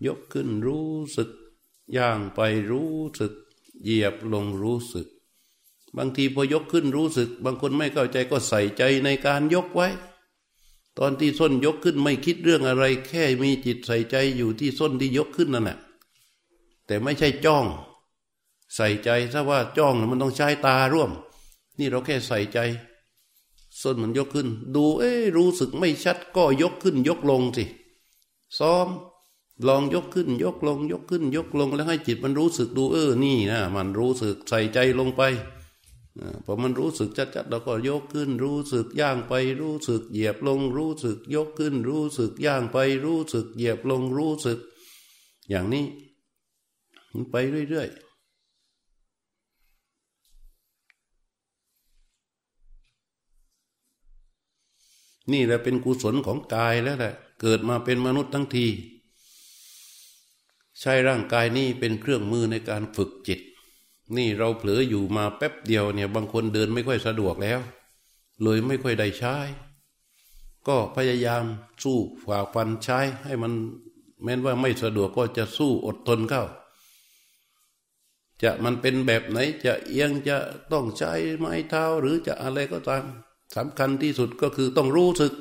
[0.06, 1.30] ยกขึ้นรู้สึก
[1.96, 2.40] ย่างไป
[2.70, 3.32] รู้สึก
[3.82, 5.06] เหยียบลงรู้สึก
[5.96, 9.88] บางทีพอยกขึ้นรู้สึก บางคนไม่เข้าใจก็ใส่ใจในการยกไว้
[10.98, 15.78] ตอนที่ส้นยกขึ้นไม่คิดเรื่องอะไร แค่มีจิตใส่ใจอยู่ที่ส้นที่ยกขึ้นนั่นแหละ
[16.86, 17.64] แต่ไม่ใช่จ้อง
[18.74, 21.10] ใส่ใจถ้าว่าจ้องมันต้องใช้ตาร่วม
[21.78, 22.60] นี่เราแค่ใส่ใจ
[23.80, 27.64] ส้นมันยกขึ้น ดูเอ๊รู้สึกไม่ชัดก็ยกขึ้น ยกลงสิ
[28.58, 28.88] ซ้อม
[29.66, 35.22] ลองยกขึ้น ยกลง ยกขึ้น ยกลงแล้วให้จิตมันรู้สึกดูเออนี่นะมันรู้สึกใส่ใจลงไป
[36.44, 44.58] พอมันรู้สึกชัดๆเราก็ยกขึ้น รู้สึกย่างไป รู้สึกเหยียบลง รู้สึกยกขึ้น รู้สึกย่างไป รู้สึกเหยียบลงรู้สึก
[45.50, 45.86] อย่างนี้
[47.30, 47.34] ไป
[47.68, 48.13] เรื่อยๆ
[55.32, 58.66] นี่แหละเป็นกุศลของกายแล้วแหละ เกิดมาเป็นมนุษย์ทั้งที
[60.80, 63.40] ใช้ร่างกายนี่เป็นเครื่องมือในการฝึกจิต
[64.16, 67.60] นี่เราเผลออยู่มาแป๊บเดียวเนี่ย บางคนเดินไม่ค่อยสะดวกแล้ว
[68.42, 69.36] เลยไม่ค่อยได้ใช้
[70.68, 71.44] ก็พยายาม
[71.82, 73.52] สู้ฝ่าฟันใช้ให้มัน
[74.24, 76.44] แม้ว่าไม่สะดวกก็จะสู้อดทนเข้า
[78.42, 80.36] จะมันเป็นแบบไหนจะเอียงจะ
[80.72, 83.04] ต้องใช้ไม้เท้าหรือจะอะไรก็ตาม
[83.56, 85.32] สำคัญที่สุดก็คือต้องรู้สึก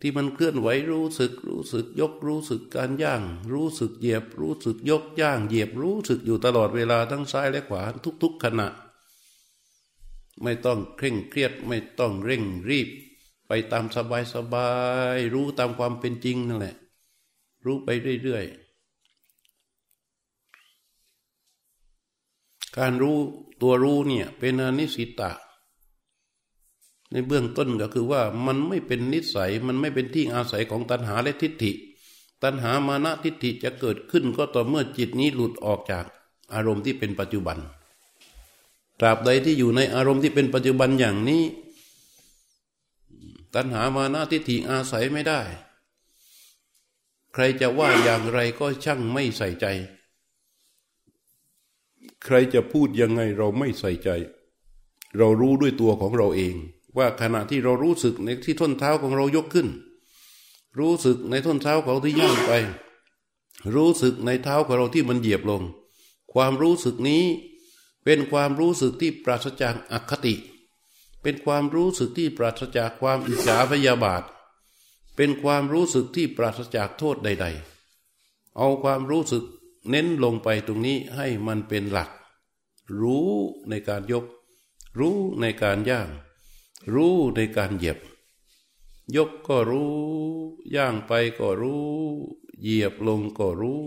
[0.00, 7.82] ที่มันเคลื่อนไหวรู้สึก รู้สึกยกรู้สึกการย่าง รู้สึกเหยียบ รู้สึกยกย่าง เหยียบรู้สึกอยู่ตลอดเวลาทั้งซ้ายและขวา
[8.22, 8.68] ทุก ๆ ขณะ
[10.42, 12.88] ไม่ต้องเคร่งเครียดไม่ต้องเร่งรีบ
[13.46, 14.70] ไปตามสบายสบา
[15.16, 16.76] ยรู้ตามความเป็นจริงนั่นแหละ
[17.64, 17.88] รู้ไป
[18.22, 18.70] เรื่อยๆ
[22.78, 23.18] การรู้
[23.62, 25.32] ตัวรู้เนี่ยเป็นอนิสิตะ
[27.12, 31.72] ในเบื้องต้นก็คือว่ามันไม่เป็นนิสัยมันไม่เป็นที่อาศัยของตัณหาและทิฏฐิ
[32.42, 36.04] ตัณหามานะทิฏฐิจะเกิดขึ้นก็ต่อเมื่อจิตนี้หลุดออกจาก
[36.54, 37.58] อารมณ์ที่เป็นปัจจุบัน
[39.00, 41.42] ตราบใดที่อยู่ในอารมณ์ที่เป็นปัจจุบันอย่างนี้
[43.54, 45.40] ตัณหามานะทิฏฐิอาศัยไม่ได้
[47.34, 49.66] ใครจะว่าอย่างไรก็ช่างไม่ใส่ใจ
[52.24, 54.10] ใครจะพูดยังไงเราไม่ใส่ใจ
[55.16, 56.54] เรารู้ด้วยตัวของเราเอง
[56.96, 59.68] ว่าขณะที่เรารู้สึกในที่ท่นเท้าของเรายกขึ้น
[60.78, 62.52] รู้สึกในท่นเท้าของเราที่ย่างไป
[63.74, 65.62] รู้สึกในเท้าของเราที่มันเหยียบลง
[66.32, 67.24] ความรู้สึกนี้
[68.04, 70.34] เป็นความรู้สึกที่ปราศจากอคติ
[71.22, 74.22] เป็นความรู้สึกที่ปราศจากความอิจฉาพยาบาท
[75.16, 77.46] เป็นความรู้สึกที่ปราศจากโทษใด
[78.00, 79.44] ๆ เอาความรู้สึก
[79.90, 82.10] เน้นลงไปตรงนี้ให้มันเป็นหลัก
[83.00, 83.30] รู้
[83.68, 84.24] ในการยก
[84.98, 86.08] รู้ในการย่าง
[86.94, 87.98] รู้ในการเหยียบ
[89.16, 89.94] ยกก็รู้
[90.74, 91.88] ย่างไปก็รู้
[92.60, 93.82] เหยียบลงก็รู้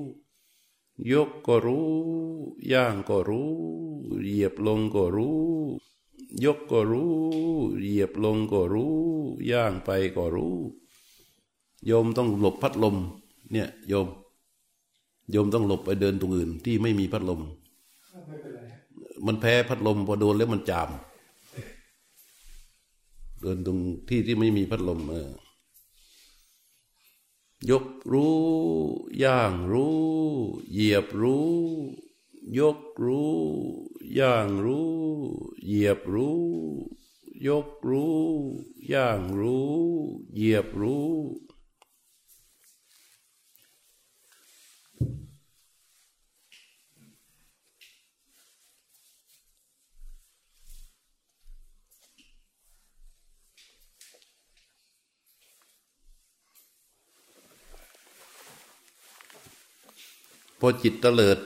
[1.11, 1.87] ยกก็รู้
[2.71, 3.51] ย่างก็รู้
[4.23, 5.41] เหยียบลงก็รู้
[6.43, 7.13] ยกก็รู้
[7.81, 8.93] เหยียบลงก็รู้
[9.51, 10.55] ย่างไปก็รู้
[11.85, 12.95] โยมต้องหลบพัดลม
[13.51, 14.07] เนี่ยโยม
[15.31, 17.41] โยมต้องหลบไปเดินตรงอื่นที่ไม่มีพัดลม
[19.25, 20.89] มันแพ้พัดลมพอโดนแล้วมันจาม
[23.43, 23.79] เดินตรง
[24.09, 25.29] ที่ที่ไม่มีพัดลมเออ
[27.69, 28.39] ยกรู้
[29.23, 30.01] ย่างรู้
[30.71, 31.51] เหยียบรู้
[32.57, 33.35] ยกรู้
[34.19, 34.91] ย่างรู้
[35.65, 36.41] เหยียบรู้
[37.47, 38.21] ยกรู้
[38.91, 39.73] ย่างรู้
[40.33, 41.09] เหยียบรู้
[60.65, 61.37] พอจิตเตลิด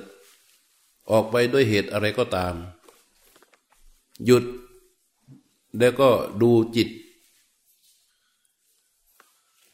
[1.11, 2.53] ออกไปด้วยเหตุอะไรก็ตาม
[4.25, 4.45] หยุด
[5.77, 6.09] แล้วก็
[6.41, 6.89] ดูจิต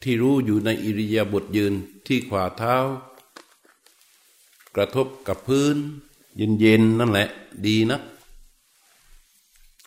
[0.02, 1.74] ที่รู้อยู่ในอิริยาบถยืน
[2.06, 2.76] ที่ขวาเท้า
[4.74, 5.76] กระทบกับพื้น
[6.36, 7.28] เย็นๆนั่นแหละ
[7.66, 7.98] ดีนะ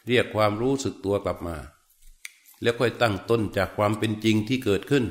[0.08, 1.58] เรียกความรู้สึกตัวกลับมา
[2.62, 5.06] แล้วค่อยตั้งต้นจากความเป็นจริงที่เกิดขึ้น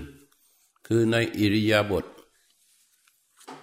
[0.86, 2.04] คือในอิริยาบถ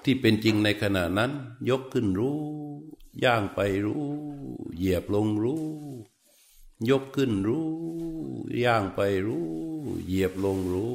[0.04, 1.32] ที่เป็นจริงในขณะนั้น
[1.70, 2.42] ยกขึ้นรู้
[3.24, 4.08] ย่างไปรู้
[4.76, 5.64] เหยียบลงรู้
[6.90, 7.70] ยกขึ้นรู้
[8.64, 9.48] ย่างไปรู้
[10.06, 10.94] เหยียบลงรู้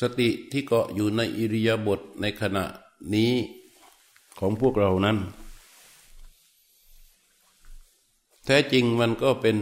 [0.00, 2.64] สติที่เกาะอยู่ในอิริยาบถในขณะ
[3.14, 3.32] นี้
[4.38, 5.18] ของพวกเรานั้น
[8.44, 9.56] แท้จริงมันก็เป็น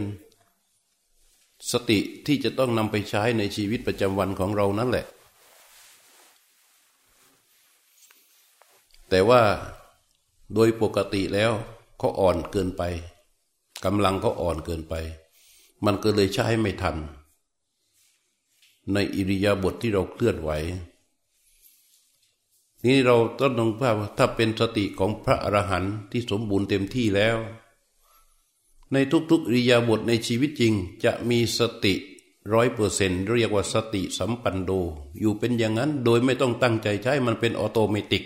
[1.71, 5.05] สติที่จะต้องนำไปใช้ในชีวิตประจำวันของเรานั่นแหละ
[9.09, 9.41] แต่ว่า
[10.53, 11.51] โดยปกติแล้ว
[11.97, 12.83] เขาอ่อนเกินไป
[13.85, 14.93] กำลังเขาอ่อนเกินไป
[15.85, 16.95] มันก็เลยใช้ไม่ทัน
[18.93, 20.51] ในอิริยาบถทที่เราเคลื่อนไหว
[22.85, 27.37] นี่เราต้องลงภาพถ้าเป็นสติของพระอรหันต์ที่สมบูรณ์เต็มที่แล้ว
[28.93, 28.97] ใน
[29.31, 31.93] ทุกๆอิริยาบถในชีวิตจริงจะมีสติ
[32.53, 34.71] ร้อยเปอร์เซนต์เรียกว่าสติสัมปันโน
[35.19, 38.23] อยู่เป็นอย่างนั้นโดยไม่ต้องตั้งใจใช้มันเป็น automatic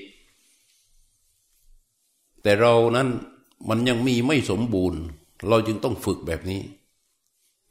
[2.42, 3.08] แต่เรานั้น
[3.70, 5.02] มันยังมีไม่สมบูรณ์
[5.48, 6.62] เราจึงต้องฝึกแบบนี้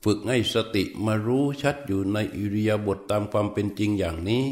[0.04, 4.44] ฝึกให้สติมารู้ชัดอยู่ในอิริยาบถตามความเป็นจริงอย่างนี้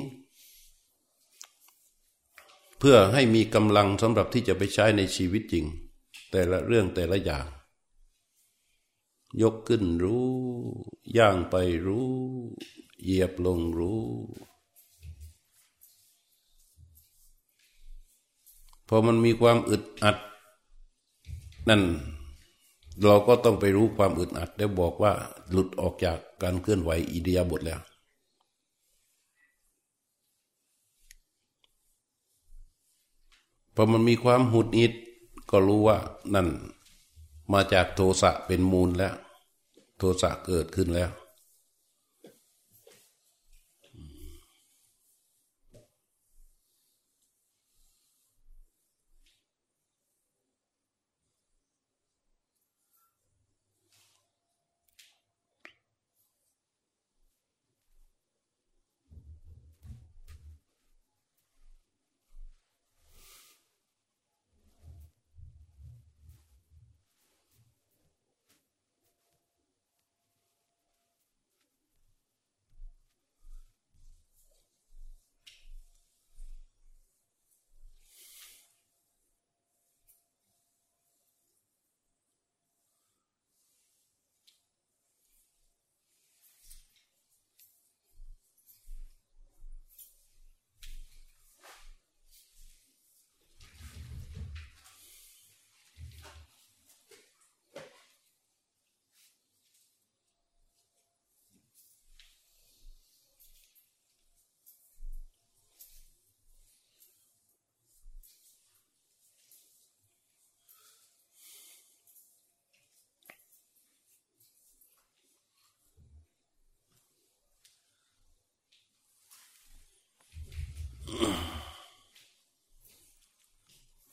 [2.79, 5.65] เพื่อให้มีกำลังสำหรับที่จะไปใช้ในชีวิตจริง
[6.31, 7.47] แต่ละเรื่องแต่ละอย่าง
[9.43, 10.29] ยกขึ้นรู้
[11.17, 11.55] ย่างไป
[11.87, 12.09] รู้
[13.03, 14.03] เหยียบลงรู้
[18.89, 20.17] พอมันมีความอึดอัด
[21.69, 21.83] นั่น
[23.05, 25.13] เราก็ต้องไปรู้ความอึดอัดแล้วบอกว่า
[25.51, 27.81] หลุดออกจากการเคลื่อนไหวอิเดียบทแล้ว
[33.75, 34.93] พอมันมีความหุดอิด
[35.51, 35.99] ก็รู้ว่า
[36.35, 36.49] นั่น
[37.53, 39.15] มาจากโทสะเป็นมูลแล้ว
[39.99, 41.11] โทสะเกิดขึ้นแล้ว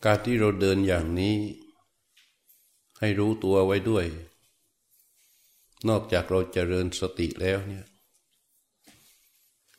[0.04, 1.36] การที่เราเดินอย่างนี้
[3.00, 4.06] ให้รู้ตัวไว้ด้วย
[5.88, 7.86] นอกจากเราจเจริญสติแล้วเนี่ย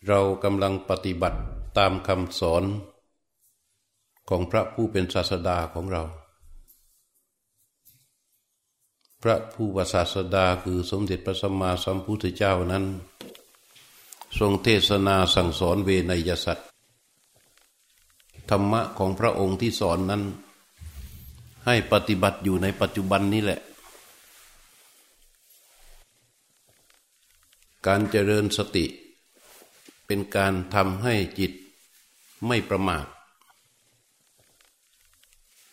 [0.09, 1.41] เรากำลังปฏิบัติ
[1.79, 2.65] ตามคำสอน
[4.29, 6.03] ของพระผู้เป็นศาสดาของเรา
[9.23, 12.85] พระผู้ประศาสดาคือสมเด็จพระสัมมาสัมพุทธเจ้านั้น
[14.39, 16.74] ทรงเทศนาสั่งสอนเวนยสัตว์
[18.51, 20.23] ธรรมะของพระองค์ที่สอนนั้น
[21.67, 23.61] ให้ปฏิบัติอยู่ในปัจจุบันนี้แหละ
[27.87, 28.85] การเจริญสติ
[30.07, 31.53] เป็นการทำให้จิต
[32.47, 33.07] ไม่ประมาท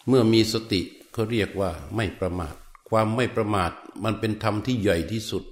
[0.08, 0.82] เมื่อมีสติ
[1.14, 2.56] เขาเรียกว่าไม่ประมาท
[2.90, 3.72] ความไม่ประมาท
[4.04, 5.44] มันเป็นธรรมที่ใหญ่ที่สุด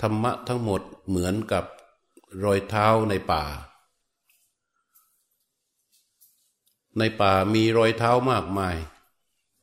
[0.00, 1.64] ธรรมะทั้งหมดเหมือนกับ
[2.44, 3.42] รอยเท้าในป่า
[6.98, 8.76] ในป่ามีรอยเท้ามากมาย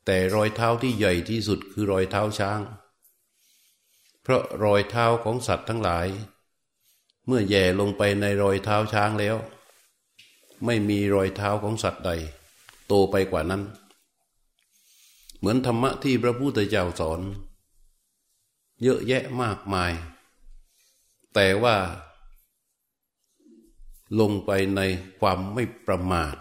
[0.05, 2.61] แต่รอยเท้าที่ใหญ่ที่สุดคือรอยเท้าช้าง
[4.21, 6.07] เพราะรอยเท้าของสัตว์ทั้งหลาย
[7.27, 9.35] เมื่อแย่ลงไปในรอยเท้าช้างแล้ว
[10.65, 12.11] ไม่มีรอยเท้าของสัตว์ใด
[12.87, 13.63] โตไปกว่านั้น
[15.37, 17.21] เหมือนธรรมะที่พระพุทธเจ้าสอน
[18.83, 19.91] เยอะแยะมากมาย
[21.33, 21.75] แต่ว่า
[24.19, 24.81] ลงไปใน
[25.19, 26.35] ความไม่ประมาท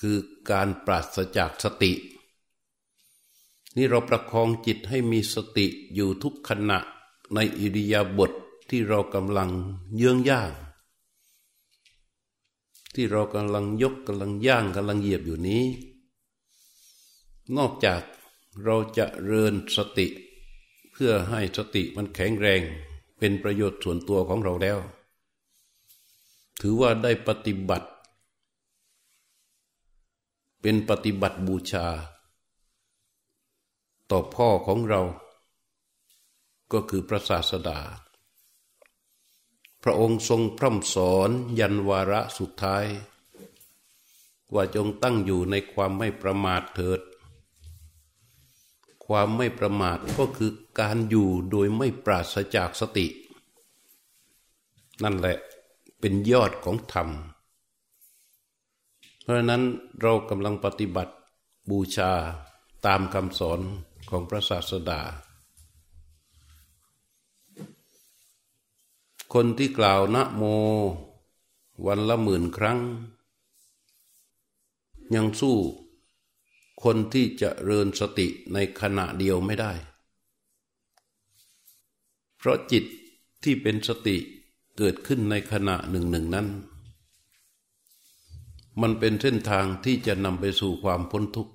[0.00, 0.16] คือ
[0.50, 1.92] การปราศจากสติ
[3.76, 6.78] นี่เราประคองจิตให้มีสติอยู่ทุกขณะ
[7.34, 8.34] ในอิริยาบถท
[8.70, 9.50] ที่เรากำลัง
[9.96, 10.52] เยื่องย่าง
[12.94, 15.64] ที่เรากำลังยกกำลังย่างกำลังเหยียบอยู่นี้
[17.56, 18.02] นอกจาก
[18.64, 20.06] เราจะเริญสติ
[20.92, 22.62] เพื่อให้สติมันแข็งแรง
[23.18, 24.78] เป็นประโยชน์ส่วนตัวของเราแล้ว
[26.60, 27.88] ถือว่าได้ปฏิบัติ
[30.60, 31.86] เป็นปฏิบัติบูชา
[34.10, 35.02] ต่อพ่อของเรา
[36.72, 37.80] ก็คือพระศาสดา
[39.82, 42.86] พระองค์ทรงพร่ำสอนยันวาระสุดท้าย
[44.54, 47.00] ว่าจงตั้งอยู่ในความไม่ประมาทเถิด
[49.06, 53.06] ความไม่ประมาทก็คือการอยู่โดยไม่ปราศจากสติ
[55.02, 55.36] นั่นแหละ
[56.00, 57.08] เป็นยอดของธรรม
[59.22, 59.62] เพราะนั้น
[60.00, 61.14] เรากำลังปฏิบัติ
[61.70, 62.12] บูชา
[62.86, 63.60] ตามคำสอน
[64.10, 65.00] ของพระศาสดา
[69.34, 70.42] คนที่กล่าวนะโม
[71.86, 72.78] วันละหมื่นครั้ง
[75.14, 75.56] ยังสู้
[76.84, 79.72] คนที่จะเริญสติในขณะเดียวไม่ได้
[82.38, 82.84] เพราะจิต
[83.42, 84.16] ที่เป็นสติ
[84.78, 86.46] เกิดขึ้นในขณะหนึ่งหนึ่งนั้น
[88.80, 91.54] มันเป็นเส้นทางที่จะนำไปสู่ความพ้นทุกข์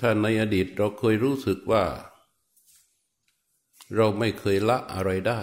[0.00, 1.84] ถ้าในอดีตเราเคยรู้สึกว่า
[3.94, 5.40] เราไม่เคยละอะไรได้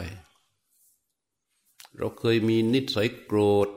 [1.97, 3.69] เราเคยมีนิสัยโกรธ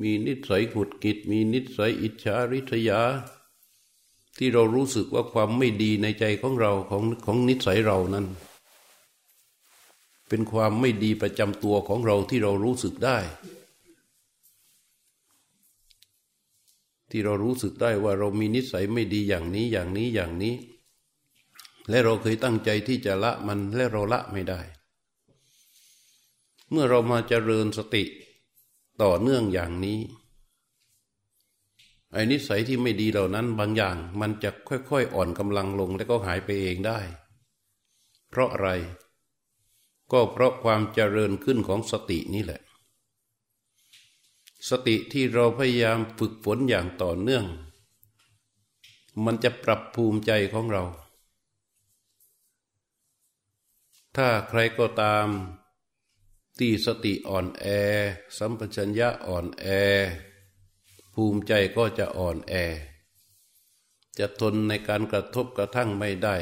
[0.00, 3.00] มีนิสัยหุดกิด มีนิสัยอิจฉาริษยา
[4.36, 8.26] ที่เรารู้สึกว่าความไม่ดีในใจของเราของของนิสัยเรานั้น
[10.28, 13.18] เป็นความไม่ดีประจำตัวของเราที่เรารู้สึกได้
[17.10, 20.54] ที่เรารู้สึกได้ว่าเรามีนิสัยไม่ดีอย่างนี้อย่างนี้อย่างนี้
[21.88, 24.60] และเราเคยตั้งใจที่จะละมันและเราละไม่ได้
[26.70, 28.04] เมื่อเรามาเจริญสติ
[29.02, 30.00] ต่อเนื่องอย่างนี้
[32.12, 36.98] ไอ้นิสัยที่ไม่ดีเหล่านั้นบางอย่างมันจะค่อยๆ อ่อนกำลังลงแล้วก็หายไปเองได้
[38.28, 38.68] เพราะอะไร
[40.12, 42.60] ก็เพราะความเจริญขึ้นของสตินี่แหละ
[44.68, 47.44] สติที่เราพยายามฝึกฝนอย่างต่อเนื่อง
[49.24, 50.82] มันจะปรับภูมิใจของเรา
[54.16, 55.26] ถ้าใครก็ตาม
[56.58, 57.66] ที่สติอ่อนแอ
[58.36, 59.66] สัมปชัญญะอ่อนแอ
[61.14, 62.54] ภูมิใจก็จะอ่อนแอ
[64.18, 66.36] จะทนในการกระทบกระทั่งไม่ได้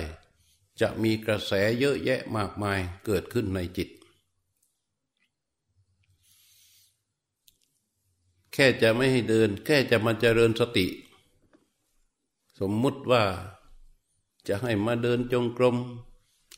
[0.80, 3.88] จะมีกระแสเยอะแยะมากมายเกิดขึ้นในจิต
[8.52, 10.86] แค่จะไม่ให้เดิน แค่จะมาเจริญสติ
[12.58, 13.24] สมมุติว่า
[14.48, 15.76] จะให้มาเดินจงกรม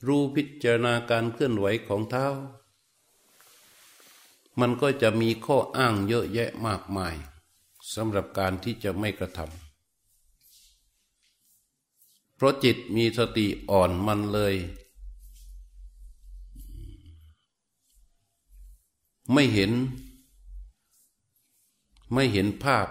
[0.06, 2.26] รู้พิจารณาการเคลื่อนไหวของเท้า
[4.60, 7.14] มันก็จะมีข้ออ้างเยอะแยะมากมาย
[7.94, 9.56] สำหรับการที่จะไม่กระทำ
[12.34, 14.54] เพราะจิตมีสติอ่อนมันเลย
[19.32, 19.72] ไม่เห็น
[22.14, 22.88] ไม่เห็นภาพ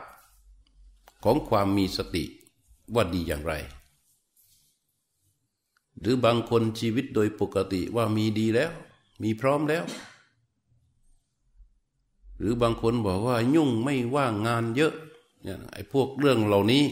[1.23, 2.23] ของความมีสติ
[2.93, 3.53] ว่าดีอย่างไร
[5.99, 8.71] หรือบางคนชีวิตโดยปกติว่ามีดีแล้ว
[9.23, 9.83] มีพร้อมแล้ว
[12.39, 14.93] หรือบางคนบอกว่ายุ่งไม่ว่างงานเยอะ
[15.43, 16.83] เนี่ยไอ้พวกเรื่องเหล่านี้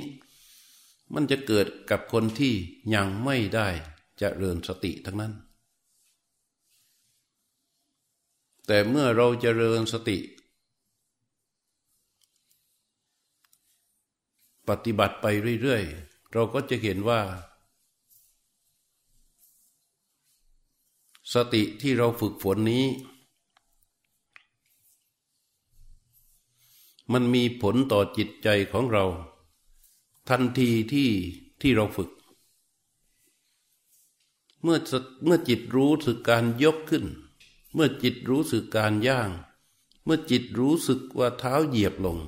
[1.13, 2.53] มันจะเกิดกับคนที่
[2.95, 3.67] ยังไม่ได้
[4.21, 5.34] จะเริญสติทั้งนั้น
[8.67, 10.17] แต่เมื่อเราจะเริญสติ
[14.69, 15.25] ปฏิบัติไป
[15.62, 17.21] เรื่อยๆ เราก็จะเห็นว่า
[21.33, 22.85] สติที่เราฝึกฝนนี้
[27.12, 29.06] มันมีผลต่อจิตใจของเรา
[30.29, 31.10] ทันทีที่
[31.62, 32.10] ที่เราฝึก
[34.62, 34.77] เมื่อ
[35.25, 37.06] เมื่อจิตรู้สึกการยกขึ้น
[37.73, 39.29] เมื่อจิตรู้สึกการย่าง
[40.04, 42.19] เมื่อจิตรู้สึกว่าเท้าเหยียบลง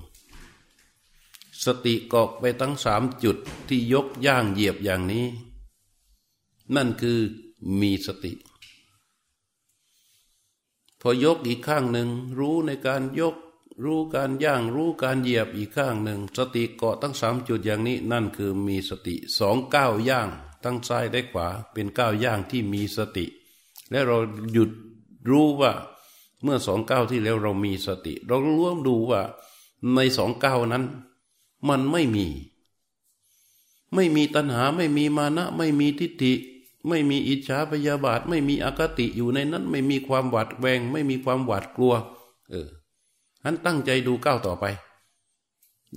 [1.63, 5.27] สติเกาะไปทั้งสามจุดที่ยกย่างเหยียบอย่างนี้
[6.75, 7.19] นั่นคือ
[7.79, 8.33] มีสติ
[10.99, 12.09] พอยกอีกข้างหนึ่ง
[12.39, 13.35] รู้ในการยก
[13.83, 20.29] รู้การย่างรู้การเหยียบอีกข้างหนึ่ง สติเกาะทั้งสามจุดอย่างนี้นั่นคือมีสติสองก้าวย่าง
[20.63, 23.25] ทั้งซ้ายและขวาเป็นก้าวย่างที่มีสติ
[23.91, 24.17] และเรา
[24.51, 24.69] หยุด
[25.29, 25.71] รู้ว่า
[26.43, 29.21] เมื่อสองก้าวที่แล้วเรามีสติ เราร่วมดูว่า
[29.95, 30.83] ในสองก้าวนั้น
[31.69, 32.27] มันไม่มี
[33.93, 36.33] ไม่มีตัณหาไม่มีมานะ ไม่มีทิฏฐิ
[36.87, 41.93] ไม่มีอิจฉาพยาบาท ไม่มีอคติอยู่ในนั้น ไม่มีความหวาดแวง ไม่มีความหวาดกลัว
[42.51, 42.69] เออ
[43.47, 44.65] ฉันตั้งใจดูก้าวต่อไป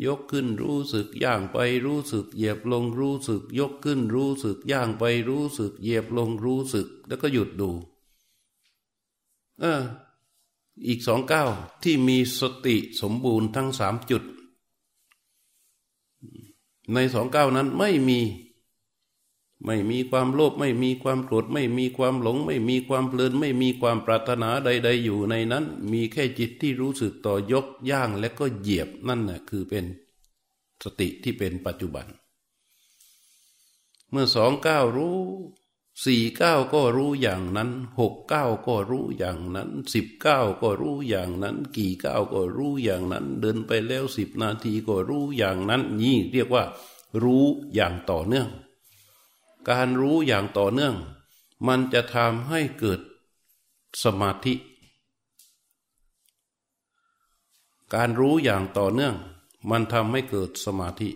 [0.04, 7.70] ยกขึ้นรู้สึกย่างไปรู้สึกเหยียบลงรู้สึก ยกขึ้นรู้สึกย่างไปรู้สึก เหยียบลงรู้สึก แล้วก็หยุดดู
[9.60, 9.82] เออ
[10.86, 11.48] อีกสองก้าว
[11.82, 14.22] ที่มีสติสมบูรณ์ทั้งสามจุด
[16.92, 18.20] ในสองก้านั้นไม่มี
[19.64, 29.84] ไม่มีความโลภไม่มีความโกรธไม่มีความหลง ไม่มีความเพลินไม่มีความปรารถนาใด ๆ อยู่ในนั้น มีแค่จิตที่รู้สึกต่อยกย่างและก็เหยียบนั่นน่ะคือเป็น
[30.82, 32.06] สติที่เป็นปัจจุบัน
[34.10, 35.18] เมื่อสองก้ารู้
[36.04, 46.64] สี่เก้าก็รู้อย่างนั้นหกเก้าก็รู้อย่างนั้นสิบเก้าก็รู้อย่างนั้น กี่เก้าก็รู้อย่างนั้น เดินไปแล้วสิบนาทีก็รู้อย่างนั้น นี่เรียกว่า
[47.22, 47.44] รู้
[47.74, 48.48] อย่างต่อเนื่อง
[49.66, 50.94] การรู้อย่างต่อเนื่อง
[51.66, 53.00] มันจะทำให้เกิด
[54.02, 54.54] สมาธิ
[57.94, 59.14] การรู้อย่างต่อเนื่อง
[59.70, 61.10] มันทำให้เกิดสมาธิ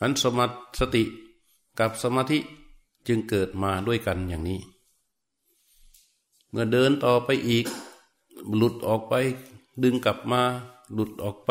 [0.00, 0.46] อันสมา
[0.78, 1.04] สติ
[1.78, 2.38] กับสมาธิ
[3.06, 4.60] จึงเกิดมาด้วยกันอย่างนี้
[6.50, 7.66] เมื่อเดินต่อไปอีก
[8.56, 9.14] หลุดออกไป
[9.82, 10.42] ดึงกลับมา
[10.92, 11.50] หลุดออกไป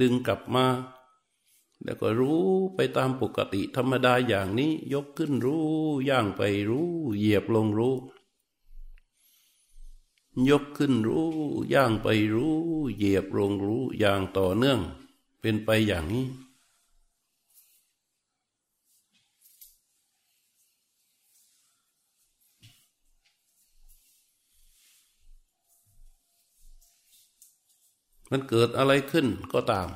[0.00, 0.64] ดึงกลับมา
[1.84, 5.66] แล้วก็รู้ไปตามปกติธรรมดาอย่างนี้ ยกขึ้นรู้
[6.08, 7.94] ย่างไปรู้ เหยียบลงรู้
[10.48, 11.30] ยกขึ้นรู้
[11.74, 12.56] ย่างไปรู้
[12.96, 14.80] เหยียบลงรู้อย่างต่อเนื่อง
[15.40, 16.26] เป็นไปอย่างนี้
[28.30, 29.88] มันเกิดอะไรขึ้นก็ตาม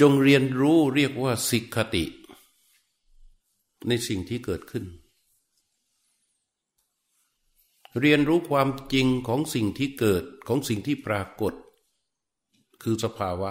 [0.00, 2.04] จงเรียนรู้เรียกว่าสิกขติ
[3.88, 4.84] ในสิ่งที่เกิดขึ้น
[8.00, 11.54] เรียนรู้ความจริงของสิ่งที่เกิดของสิ่งที่ปรากฏ
[12.82, 13.50] คือสภาวะ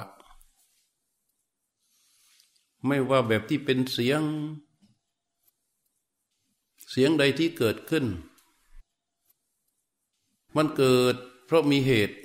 [2.87, 4.21] ไม่ว่าแบบที่เป็นเสียง
[6.89, 8.05] เสียงใดที่เกิดขึ้น
[10.55, 11.15] มันเกิด
[11.45, 12.17] เพราะมีเหตุ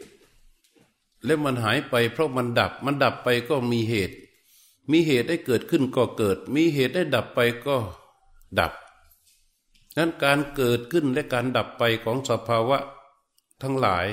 [1.24, 4.16] แล้วมันหายไปเพราะมันดับ มันดับไปก็มีเหตุ
[4.90, 7.76] มีเหตุได้เกิดขึ้นก็เกิด มีเหตุได้ดับไปก็
[8.58, 8.72] ดับ
[9.96, 12.78] นั้นการเกิดขึ้นและการดับไปของสภาวะ
[13.62, 14.06] ทั้งหลาย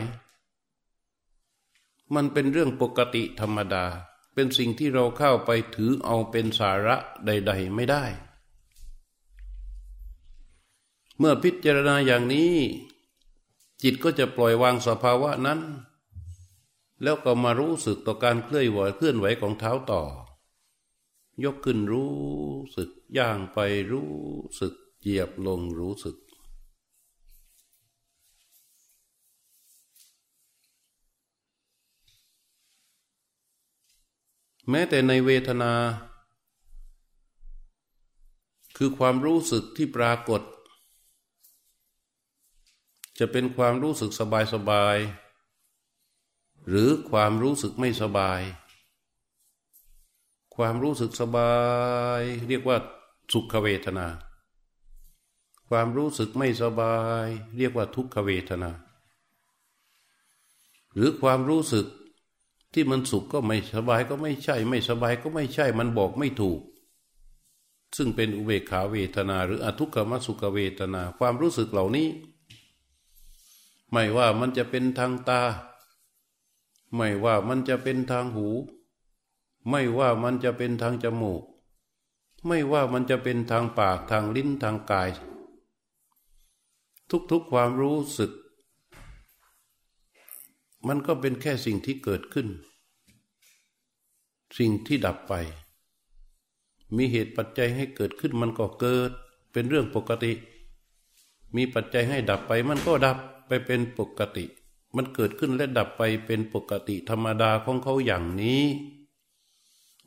[2.16, 3.86] มันเป็นเรื่องปกติธรรมดา
[4.34, 6.96] เป็นสิ่งที่เราเข้าไปถือเอาเป็นสาระ
[7.26, 8.04] ใด ๆ ไม่ได้
[11.18, 12.54] เมื่อพิจารณาอย่างนี้
[13.84, 15.60] จิตก็จะปล่อยวางสภาวะนั้น
[17.04, 20.04] แล้วก็มารู้สึกต่อการเคลื่อนไหวเคลื่อนไหวของเท้าต่อ
[21.44, 22.12] ยกขึ้นรู้
[22.76, 23.60] สึกย่างไป
[23.92, 24.12] รู้
[24.60, 26.16] สึกเหยียบลงรู้สึก
[34.70, 35.74] แม้แต่ในเวทนา
[38.78, 40.42] คือความรู้สึกที่ปรากฏ
[43.20, 44.98] จะเป็นความรู้สึกสบายสบาย
[46.70, 48.42] หรือความรู้สึกไม่สบาย
[50.56, 51.54] ความรู้สึกสบา
[52.20, 52.78] ย เรียกว่า
[53.32, 54.08] สุขเวทนา
[55.70, 56.96] ความรู้สึกไม่สบา
[57.26, 58.72] ย เรียกว่าทุกขเวทนา
[60.94, 61.86] หรือความรู้สึก
[62.74, 66.62] ที่มันสุขก็ไม่สบายก็ไม่ใช่ ไม่สบายก็ไม่ใช่มันบอกไม่ถูก
[67.98, 72.08] ซึ่งเป็นอุเบกขาเวทนา หรืออทุกขมสุขเวทนา ความรู้สึกเหล่านี้
[73.92, 75.42] ไม่ว่ามันจะเป็นทางตา
[76.96, 78.48] ไม่ว่ามันจะเป็นทางหู
[79.70, 81.44] ไม่ว่ามันจะเป็นทางจมูก
[82.48, 85.10] ไม่ว่ามันจะเป็นทางปากทางลิ้นทางกาย
[87.32, 88.32] ทุกๆความรู้สึก
[90.88, 92.48] มันก็เป็นแค่สิ่งที่เกิดขึ้น
[94.58, 95.34] สิ่งที่ดับไป
[96.96, 99.12] มีเหตุปัจจัยให้เกิดขึ้นมันก็เกิด
[99.52, 100.32] เป็นเรื่องปกติ
[101.56, 103.18] มีปัจจัยให้ดับไปมันก็ดับ
[103.48, 104.46] ไปเป็นปกติ
[104.96, 108.64] มันเกิดขึ้นและดับไปเป็นปกติธรรมดาของเขาอย่างนี้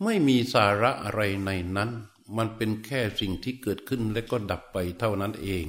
[0.02, 1.90] ไม่มีสาระอะไรในนั้น
[2.36, 5.66] มันเป็นแค่สิ่งที่เกิดขึ้นและก็ดับไปเท่านั้นเอง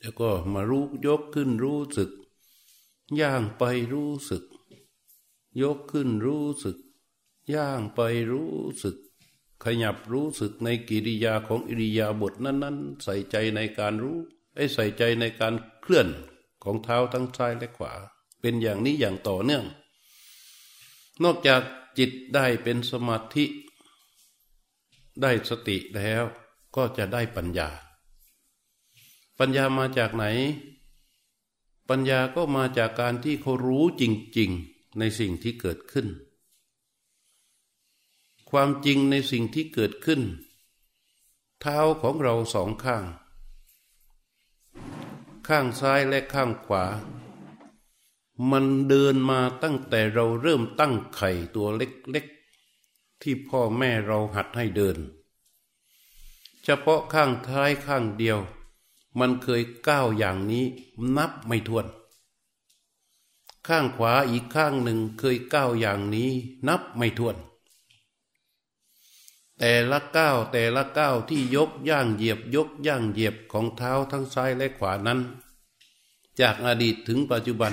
[0.00, 2.10] แล้วก็มารู้ยกขึ้นรู้สึก
[3.20, 4.44] ย่างไปรู้สึก
[5.62, 6.76] ยกขึ้นรู้สึก
[7.54, 8.00] ย่างไป
[8.30, 8.96] รู้สึก
[9.64, 14.18] ขยับรู้สึกในกิริยาของอิริยาบถนั้น ๆ ใส่ใจในการรู้
[14.54, 16.08] ไอ้ใส่ใจในการเคลื่อน
[16.62, 17.92] ของเท้าทั้งซ้ายและขวา
[18.40, 19.64] เป็นอย่างนี้อย่างต่อเนื่อง
[21.22, 21.62] นอกจาก
[21.98, 23.44] จิตได้เป็นสมาธิ
[25.22, 26.24] ได้สติแล้ว
[26.76, 27.68] ก็จะได้ปัญญา
[29.38, 30.24] ปัญญามาจากไหน
[31.88, 34.02] ปัญญาก็มาจากการที่เขารู้จ
[34.38, 36.06] ริง ๆ ในสิ่งที่เกิดขึ้น
[38.50, 40.22] ความจริงในสิ่งที่เกิดขึ้น
[41.60, 43.04] เท้าของเราสองข้าง
[45.48, 46.84] ข้างซ้ายและข้างขวา
[48.50, 54.96] มันเดินมาตั้งแต่เราเริ่มตั้งไข่ตัวเล็กๆ ที่พ่อแม่เราหัดให้เดิน
[56.64, 58.38] เฉพาะข้างท้ายข้างเดียว
[59.18, 60.64] มันเคยก้าวอย่างนี้
[61.16, 61.86] นับไม่ถ้วน
[63.68, 66.30] ข้างขวาอีกข้างหนึ่งเคยก้าวอย่างนี้
[66.68, 67.36] นับไม่ถ้วน
[69.64, 75.20] แต่ละก้าวแต่ละก้าวที่ยกย่างเหยียบยกย่างเหยียบของเท้าทั้งซ้ายและขวานั้น
[76.40, 77.72] จากอดีตถึงปัจจุบัน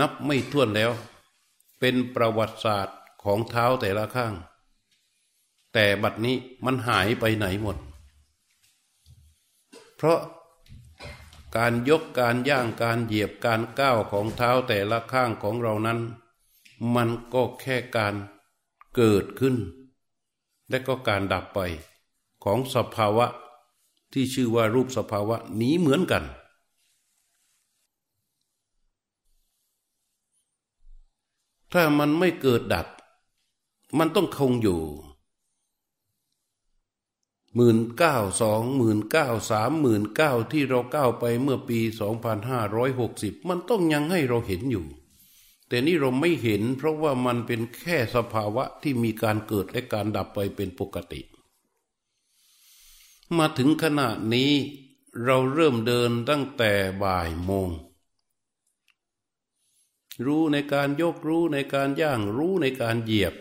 [0.00, 0.92] นับไม่ถ้วนแล้ว
[1.80, 4.34] เป็นประวัติศาสตร์ของเท้าแต่ละข้าง
[5.72, 7.76] แต่บัดนี้มันหายไปไหนหมด
[9.96, 10.20] เพราะ
[11.56, 15.98] การยกการย่างการเหยียบการก้าวของเท้าแต่ละข้างของเรานั้น
[16.94, 18.14] มันก็แค่การ
[18.96, 19.56] เกิดขึ้น
[20.72, 21.60] และก็การดับไป
[22.44, 23.26] ของสภาวะ
[24.12, 26.24] ที่ชื่อว่ารูปสภาวะนี้เหมือนกัน
[31.72, 32.86] ถ้ามันไม่เกิดดับ
[33.98, 34.80] มันต้องคงอยู่
[37.54, 44.86] หมื่นเก้าสองหมื่นเก้าสามหมื่นเก้าที่เราก้าวไปเมื่อปีสองพันห้าร้อยหกสิบมันต้องยังให้เราเห็นอยู่
[45.72, 51.20] แต่นี่เราไม่เห็น เพราะว่ามันเป็นแค่สภาวะที่มีการเกิดและการดับไปเป็นปกติ
[53.36, 54.52] มาถึงขณะนี้
[55.24, 57.68] เราเริ่มเดินตั้งแต่บ่ายโมง
[60.26, 63.34] รู้ในการยกรู้ในการย่างรู้ในการเหยียบ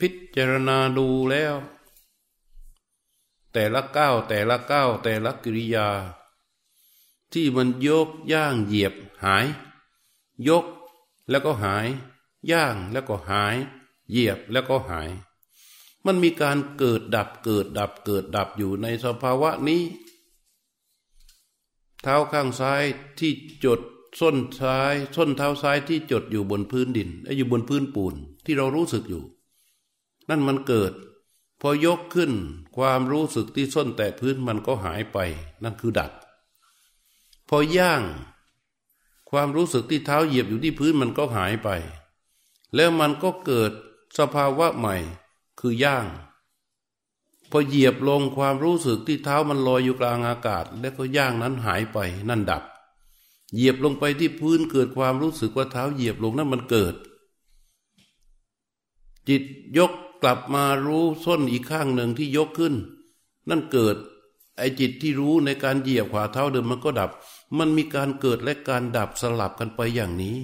[0.00, 1.54] พิจารณาดูแล้ว
[3.52, 5.88] แต่ละก้าวแต่ละก้าวแต่ละกิริยา
[7.32, 9.46] ที่มันยกย่างเหยียบหาย
[10.48, 10.66] ยก
[11.30, 11.86] แล้วก็หาย
[12.50, 13.56] ย่างแล้วก็หาย
[14.10, 15.08] เหยียบแล้วก็หาย
[16.06, 19.82] มันมีการเกิดดับเกิดดับเกิดดับอยู่ในสภาวะนี้
[22.02, 22.82] เท้าข้างซ้าย
[23.18, 23.32] ที่
[23.64, 23.80] จด
[24.20, 28.14] ส้นซ้าย ส้นเท้าซ้ายที่จดอยู่บนพื้นดินอยู่บนพื้นปูน
[28.44, 29.22] ที่เรารู้สึกอยู่
[30.28, 30.92] นั่นมันเกิด
[31.60, 32.32] พอยกขึ้น
[32.76, 35.18] ความรู้สึกที่ส้นแตะพื้นมันก็หายไป
[35.62, 36.12] นั่นคือดับ
[37.48, 38.02] พอย่าง
[39.34, 41.68] ความรู้สึกที่เท้าเหยียบอยู่ที่พื้นมันก็หายไป
[42.74, 43.72] แล้วมันก็เกิด
[44.18, 44.96] สภาวะใหม่
[45.60, 46.06] คือย่าง
[47.50, 52.62] พอเหยียบลงความรู้สึกที่เท้ามันลอยอยู่กลางอากาศ แล้วก็ย่างนั้นหายไปนั่นดับ
[53.54, 56.94] เหยียบลงไปที่พื้นเกิดความรู้สึกว่าเท้าเหยียบลงนั่นมันเกิด
[59.28, 59.42] จิต
[59.78, 62.74] ยกกลับมารู้ส้นอีกข้างหนึ่งที่ยกขึ้น
[63.50, 63.96] นั่นเกิด
[64.56, 67.10] ไอจิตที่รู้ในการเหยียบขวาเท้าเดิมมันก็ดับ
[67.58, 70.36] มันมีการเกิดและการดับสลับกันไปอย่างนี้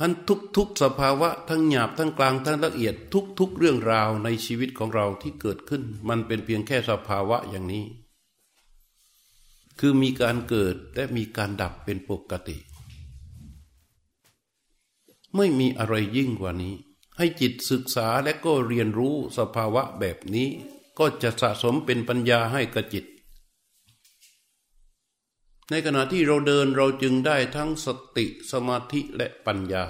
[0.00, 0.12] อัน
[0.56, 2.94] ทุกๆสภาวะทั้งหยาบทั้งกลางทั้งละเอียด
[3.38, 7.84] ทุกๆเรื่องราวในชีวิตของเราที่เกิดขึ้น มันเป็นเพียงแค่สภาวะอย่างนี้
[9.78, 12.56] คือมีการเกิดและมีการดับเป็นปกติ
[15.36, 16.74] ไม่มีอะไรยิ่งกว่านี้
[17.18, 20.48] ให้จิตศึกษาและก็เรียนรู้สภาวะแบบนี้
[20.98, 23.04] ก็จะสะสมเป็นปัญญาให้กับจิต
[25.70, 27.86] ในขณะที่เราเดินเราจึงได้ทั้งส
[28.16, 29.86] ติสมาธิและปัญญา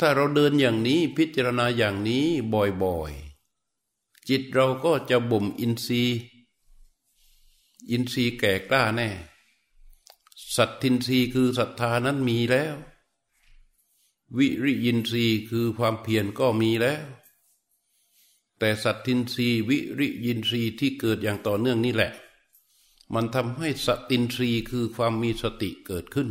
[0.00, 2.26] ถ้าเราเดินอย่างนี้พิจารณาอย่างนี้
[2.82, 6.18] บ่อยๆ จิตเราก็จะบ่มอินทรีย์
[7.90, 9.10] อินทรีย์แก่กล้าแน่
[10.56, 12.74] สัตทินทรีย์คือศรัทธานั้นมีแล้ว
[14.36, 17.02] วิริยินทรีย์คือความเพียรก็มีแล้ว
[18.58, 22.12] แต่สัตทินทรีย์วิริยินทรีย์ที่เกิดอย่างต่อเนื่องนี่แหละ
[23.14, 26.30] มันทำให้สตินทรีย์คือความมีสติเกิดขึ้น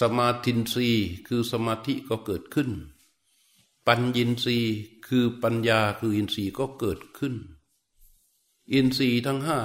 [0.00, 2.70] สมาธินทรีย์คือสมาธิก็เกิดขึ้น
[3.86, 4.72] ปัญญินทรีย์
[5.06, 7.34] คือปัญญาคืออินทรีย์ก็เกิดขึ้น
[8.72, 9.60] อินทรีย์ทั้งห้า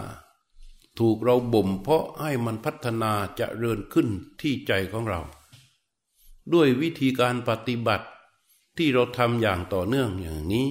[0.99, 4.07] ถูกเราบ่มเพาะให้มันพัฒนาจะเริญขึ้น
[4.41, 5.21] ที่ใจของเรา
[6.53, 8.07] ด้วยวิธีการปฏิบัติ
[8.77, 10.69] ที่เราทำอย่างต่อเนื่องอย่างนี้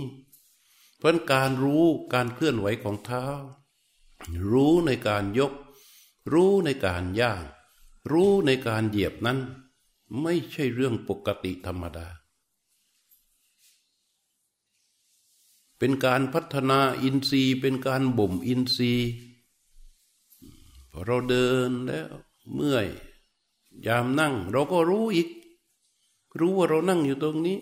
[0.98, 3.26] เพราะการรู้การเคลื่อนไหวของเท้า
[4.50, 5.52] รู้ในการยก
[6.32, 7.42] รู้ในการย่าง
[8.12, 9.38] รู้ในการเหยียบนั้น
[10.22, 12.08] ไม่ใช่เรื่องปกติธรรมดา
[15.78, 19.08] เป็นการพัฒนาอินทรีย์ เป็นการบ่มอินทรีย์
[20.90, 22.12] พอเราเดินแล้ว
[22.52, 22.86] เมื่อย
[23.86, 25.28] ยามนั่ง เราก็รู้อีก
[26.38, 27.58] รู้ว่าเรานั่งอยู่ตรงนี้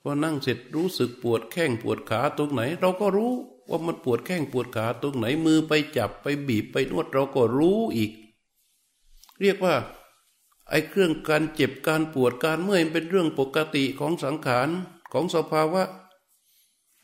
[0.00, 3.32] พอนั่งเสร็จรู้สึกปวดแข้งปวดขาตรงไหน เราก็รู้
[3.68, 8.10] ว่ามันปวดแข้งปวดขาตรงไหนมือไปจับไปบีบไปนวดเราก็รู้อีก
[9.40, 9.74] เรียกว่า
[10.68, 14.68] ไอ้เครื่องการเจ็บการปวดการเมื่อยเป็นเรื่องปกติของสังขาร
[15.12, 15.82] ของสภาวะ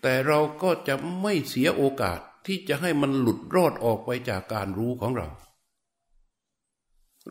[0.02, 5.28] แต่เราก็จะไม่เสียโอกาสที่จะให้มันหลุดรอดออกไปจากการรู้ของเรา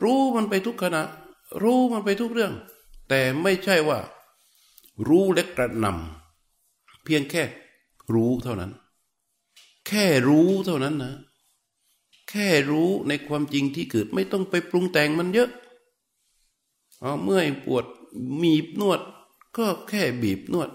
[0.03, 1.03] รู้มันไปทุกขณะ
[1.63, 2.53] รู้มันไปทุกเรื่อง
[3.09, 3.99] แต่ไม่ใช่ว่า
[5.07, 7.43] รู้เล็กกระนำเพียงแค่
[8.13, 8.71] รู้เท่านั้น
[9.87, 11.13] แค่รู้เท่านั้นนะ
[12.29, 15.49] แค่รู้ในความจริงที่เกิดไม่ต้องไปปรุงแต่งมันเยอะ
[17.01, 17.85] เอาเมื่อยปวด
[18.41, 18.99] มีบนวด
[19.57, 20.69] ก็แค่บีบนวด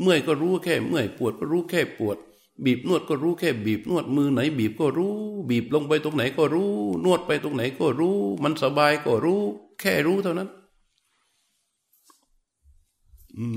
[0.00, 2.16] เมื่อยก็รู้แค่เมื่อยปวดก็รู้แค่ปวด
[2.64, 5.14] บีบนวดก็รู้แค่บีบนวดมือไหน บีบก็รู้
[5.50, 6.72] บีบลงไปตรงไหนก็รู้
[7.04, 9.40] นวดไปตรงไหนก็รู้ มันสบายก็รู้
[9.80, 10.48] แค่รู้เท่านั้น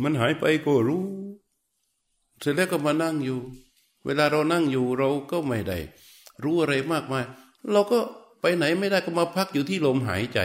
[0.04, 1.04] มันหายไปก็รู้
[2.40, 3.40] เสร็จแล้วก็มานั่งอยู่
[4.06, 5.78] เวลาเรานั่งอยู่เราก็ไม่ได้
[6.44, 7.26] รู้อะไรมากมาย
[7.72, 8.00] เราก็
[8.42, 10.40] ไปไหนไม่ได้ก็มาพักอยู่ที่ลมหายใจ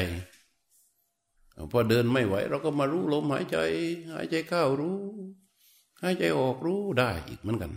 [1.72, 3.56] พอเดินไม่ไหว เราก็มารู้ลมหายใจ
[4.12, 4.98] หายใจเข้ารู้
[6.00, 7.72] หายใจออกรู้ได้อีกเหมือนกัน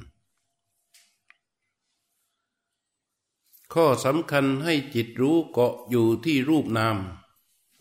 [3.73, 6.97] ข้อสำคัญให้จิตรู้เกาะอยู่ที่รูปนาม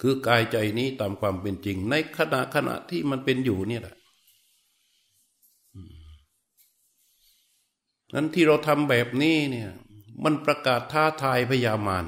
[0.01, 3.97] คือกายใจนี้ตามความเป็นจริง ในขณะขณะที่มันเป็นอยู่เนี่ยแหละ
[8.14, 9.70] นั้นที่เราทำแบบนี้เนี่ย
[10.24, 12.07] มันประกาศท้าทายพยามาร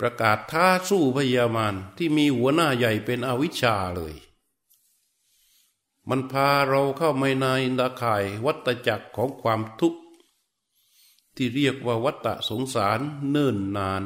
[0.00, 4.14] ประกาศท้าสู้พยามารที่มีหัวหน้าใหญ่เป็นอวิชชาเลย
[6.08, 7.46] มันพาเราเข้าไมาใน
[7.78, 10.00] ดาข่ายวัตจักรของความทุกข์
[11.36, 13.00] ที่เรียกว่าวัตตะสงสาร
[13.30, 14.02] เนิ่นนาน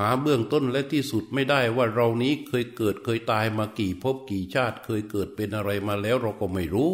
[0.00, 6.90] หาเบื้องต้นและที่สุดไม่ได้ว่าเรานี้เคยเกิดเคยตายมากี่ภพกี่ชาติเคยเกิดเป็นอะไรมาแล้วเราก็ไม่รู้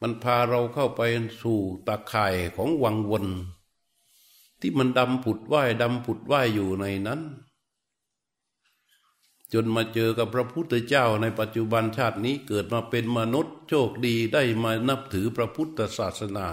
[0.00, 1.02] มันพาเราเข้าไป
[1.42, 3.26] สู่ตาข่ายของวังวน
[4.60, 7.20] ที่มันดำผุดว่ายดำผุดว่ายอยู่ในนั้น
[9.52, 16.48] จนมาเจอกับพระพุทธเจ้าในปัจจุบันชาตินี้เกิดมาเป็นมนุษย์โชคดีได้มานับถือพระพุทธศาสนา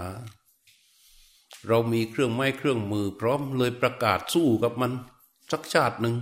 [1.68, 4.92] เรามีเครื่องไม้เครื่องมือ พร้อมเลยประกาศสู้กับมัน
[5.50, 6.16] สักชาติหนึ่ง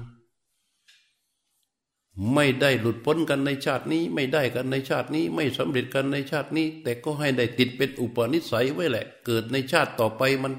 [2.34, 10.53] ไม่ได้หลุดพ้นกันในชาตินี้ ไม่ได้กันในชาตินี้ ไม่สำเร็จกันในชาตินี้ แต่ก็ให้ได้ติดเป็นอุปนิสัยไว้แหละ เกิดในชาติต่อไปมัน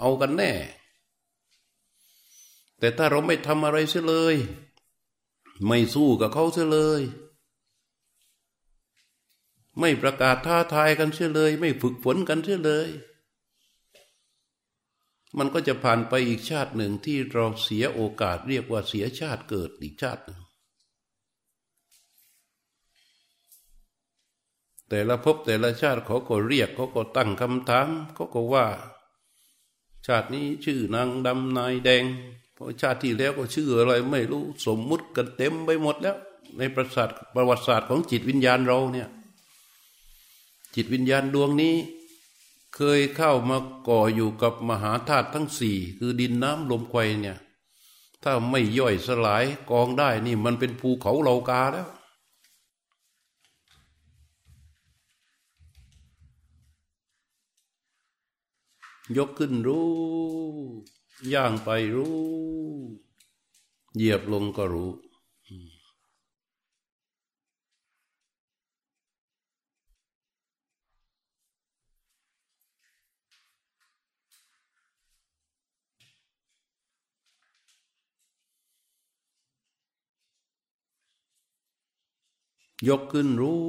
[0.00, 0.52] เอากันแน่
[2.78, 4.36] แต่ถ้าเราไม่ทำอะไรเสียเลย
[5.66, 7.02] ไม่สู้กับเขาเสียเลย
[9.80, 12.88] ไม่ประกาศท้าทายกันเสียเลย ไม่ฝึกฝนกันเสียเลย
[15.38, 20.40] มันก็จะผ่านไปอีกชาติหนึ่งที่เราเสียโอกาสเรียกว่าเสียชาติเกิดอีกชาติหนึ่ง
[24.88, 28.66] แต่ละภพแต่ละชาติเขาก็เรียกเขาก็ตั้งคำถามเขาก็ว่า
[30.06, 32.04] ชาตินี้ชื่อนางดำนายแดง
[32.54, 36.16] เพราะชาติที่แล้วก็ชื่ออะไรไม่รู้สมมุติกันเต็มไปหมดแล้ว
[36.58, 39.08] ในประสาทประวัติศาสตร์ของจิตวิญญาณเราเนี่ย
[40.74, 41.74] จิตวิญญาณดวงนี้
[42.78, 43.58] เคยเข้ามา
[43.88, 47.38] ก่ออยู่กับมหาธาตุทั้งสี่คือดินน้ำลมไฟเนี่ย
[48.22, 51.88] ถ้าไม่ย่อยสลายกองได้นี่มันเป็นภูเขาเหลากาแล้ว
[59.16, 59.88] ยกขึ้นรู้
[61.32, 62.16] ย่างไปรู้
[63.96, 64.90] เหยียบลงก็รู้
[82.88, 83.62] ยกขึ้นรู้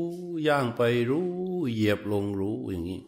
[0.48, 1.30] ย่างไปรู้
[1.72, 3.02] เหยียบลงรู้อย่างนี้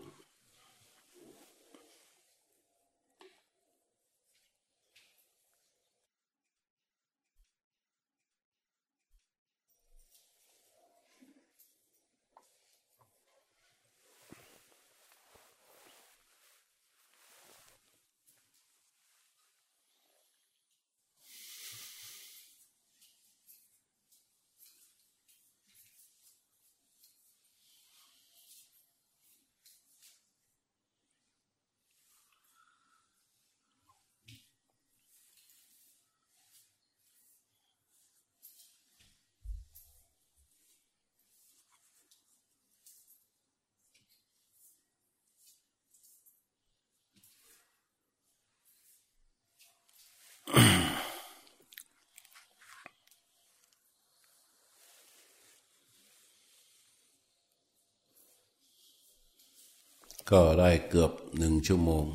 [60.31, 62.05] ก็ได้เกือบหนึ่งชั่วโมง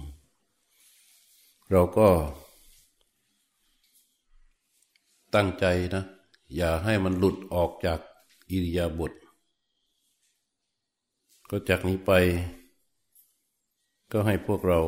[1.71, 2.09] เราก็
[5.35, 6.05] ตั้งใจนะ
[6.57, 8.01] อย่าให้มันหลุดออกจาก
[8.51, 9.13] อิริยาบถ
[11.51, 12.11] ก็จากนี้ไป
[14.13, 14.81] ก็ให้พวกเรา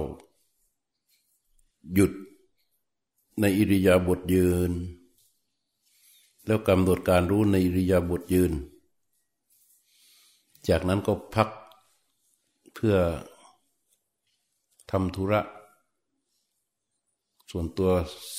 [1.95, 2.13] หยุด
[3.41, 4.73] ในอิริยาบถยืน
[6.47, 8.53] แล้วกำหนดการรู้ในอิริยาบถยืน
[10.69, 11.49] จากนั้นก็พัก
[12.79, 12.99] เพื่อ
[14.91, 15.41] ทำธุระ
[17.51, 17.91] ส่วนตัว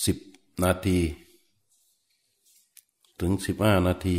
[0.06, 0.18] สิบ
[0.64, 1.00] นาที
[3.20, 4.18] ถึงสิบห้านาที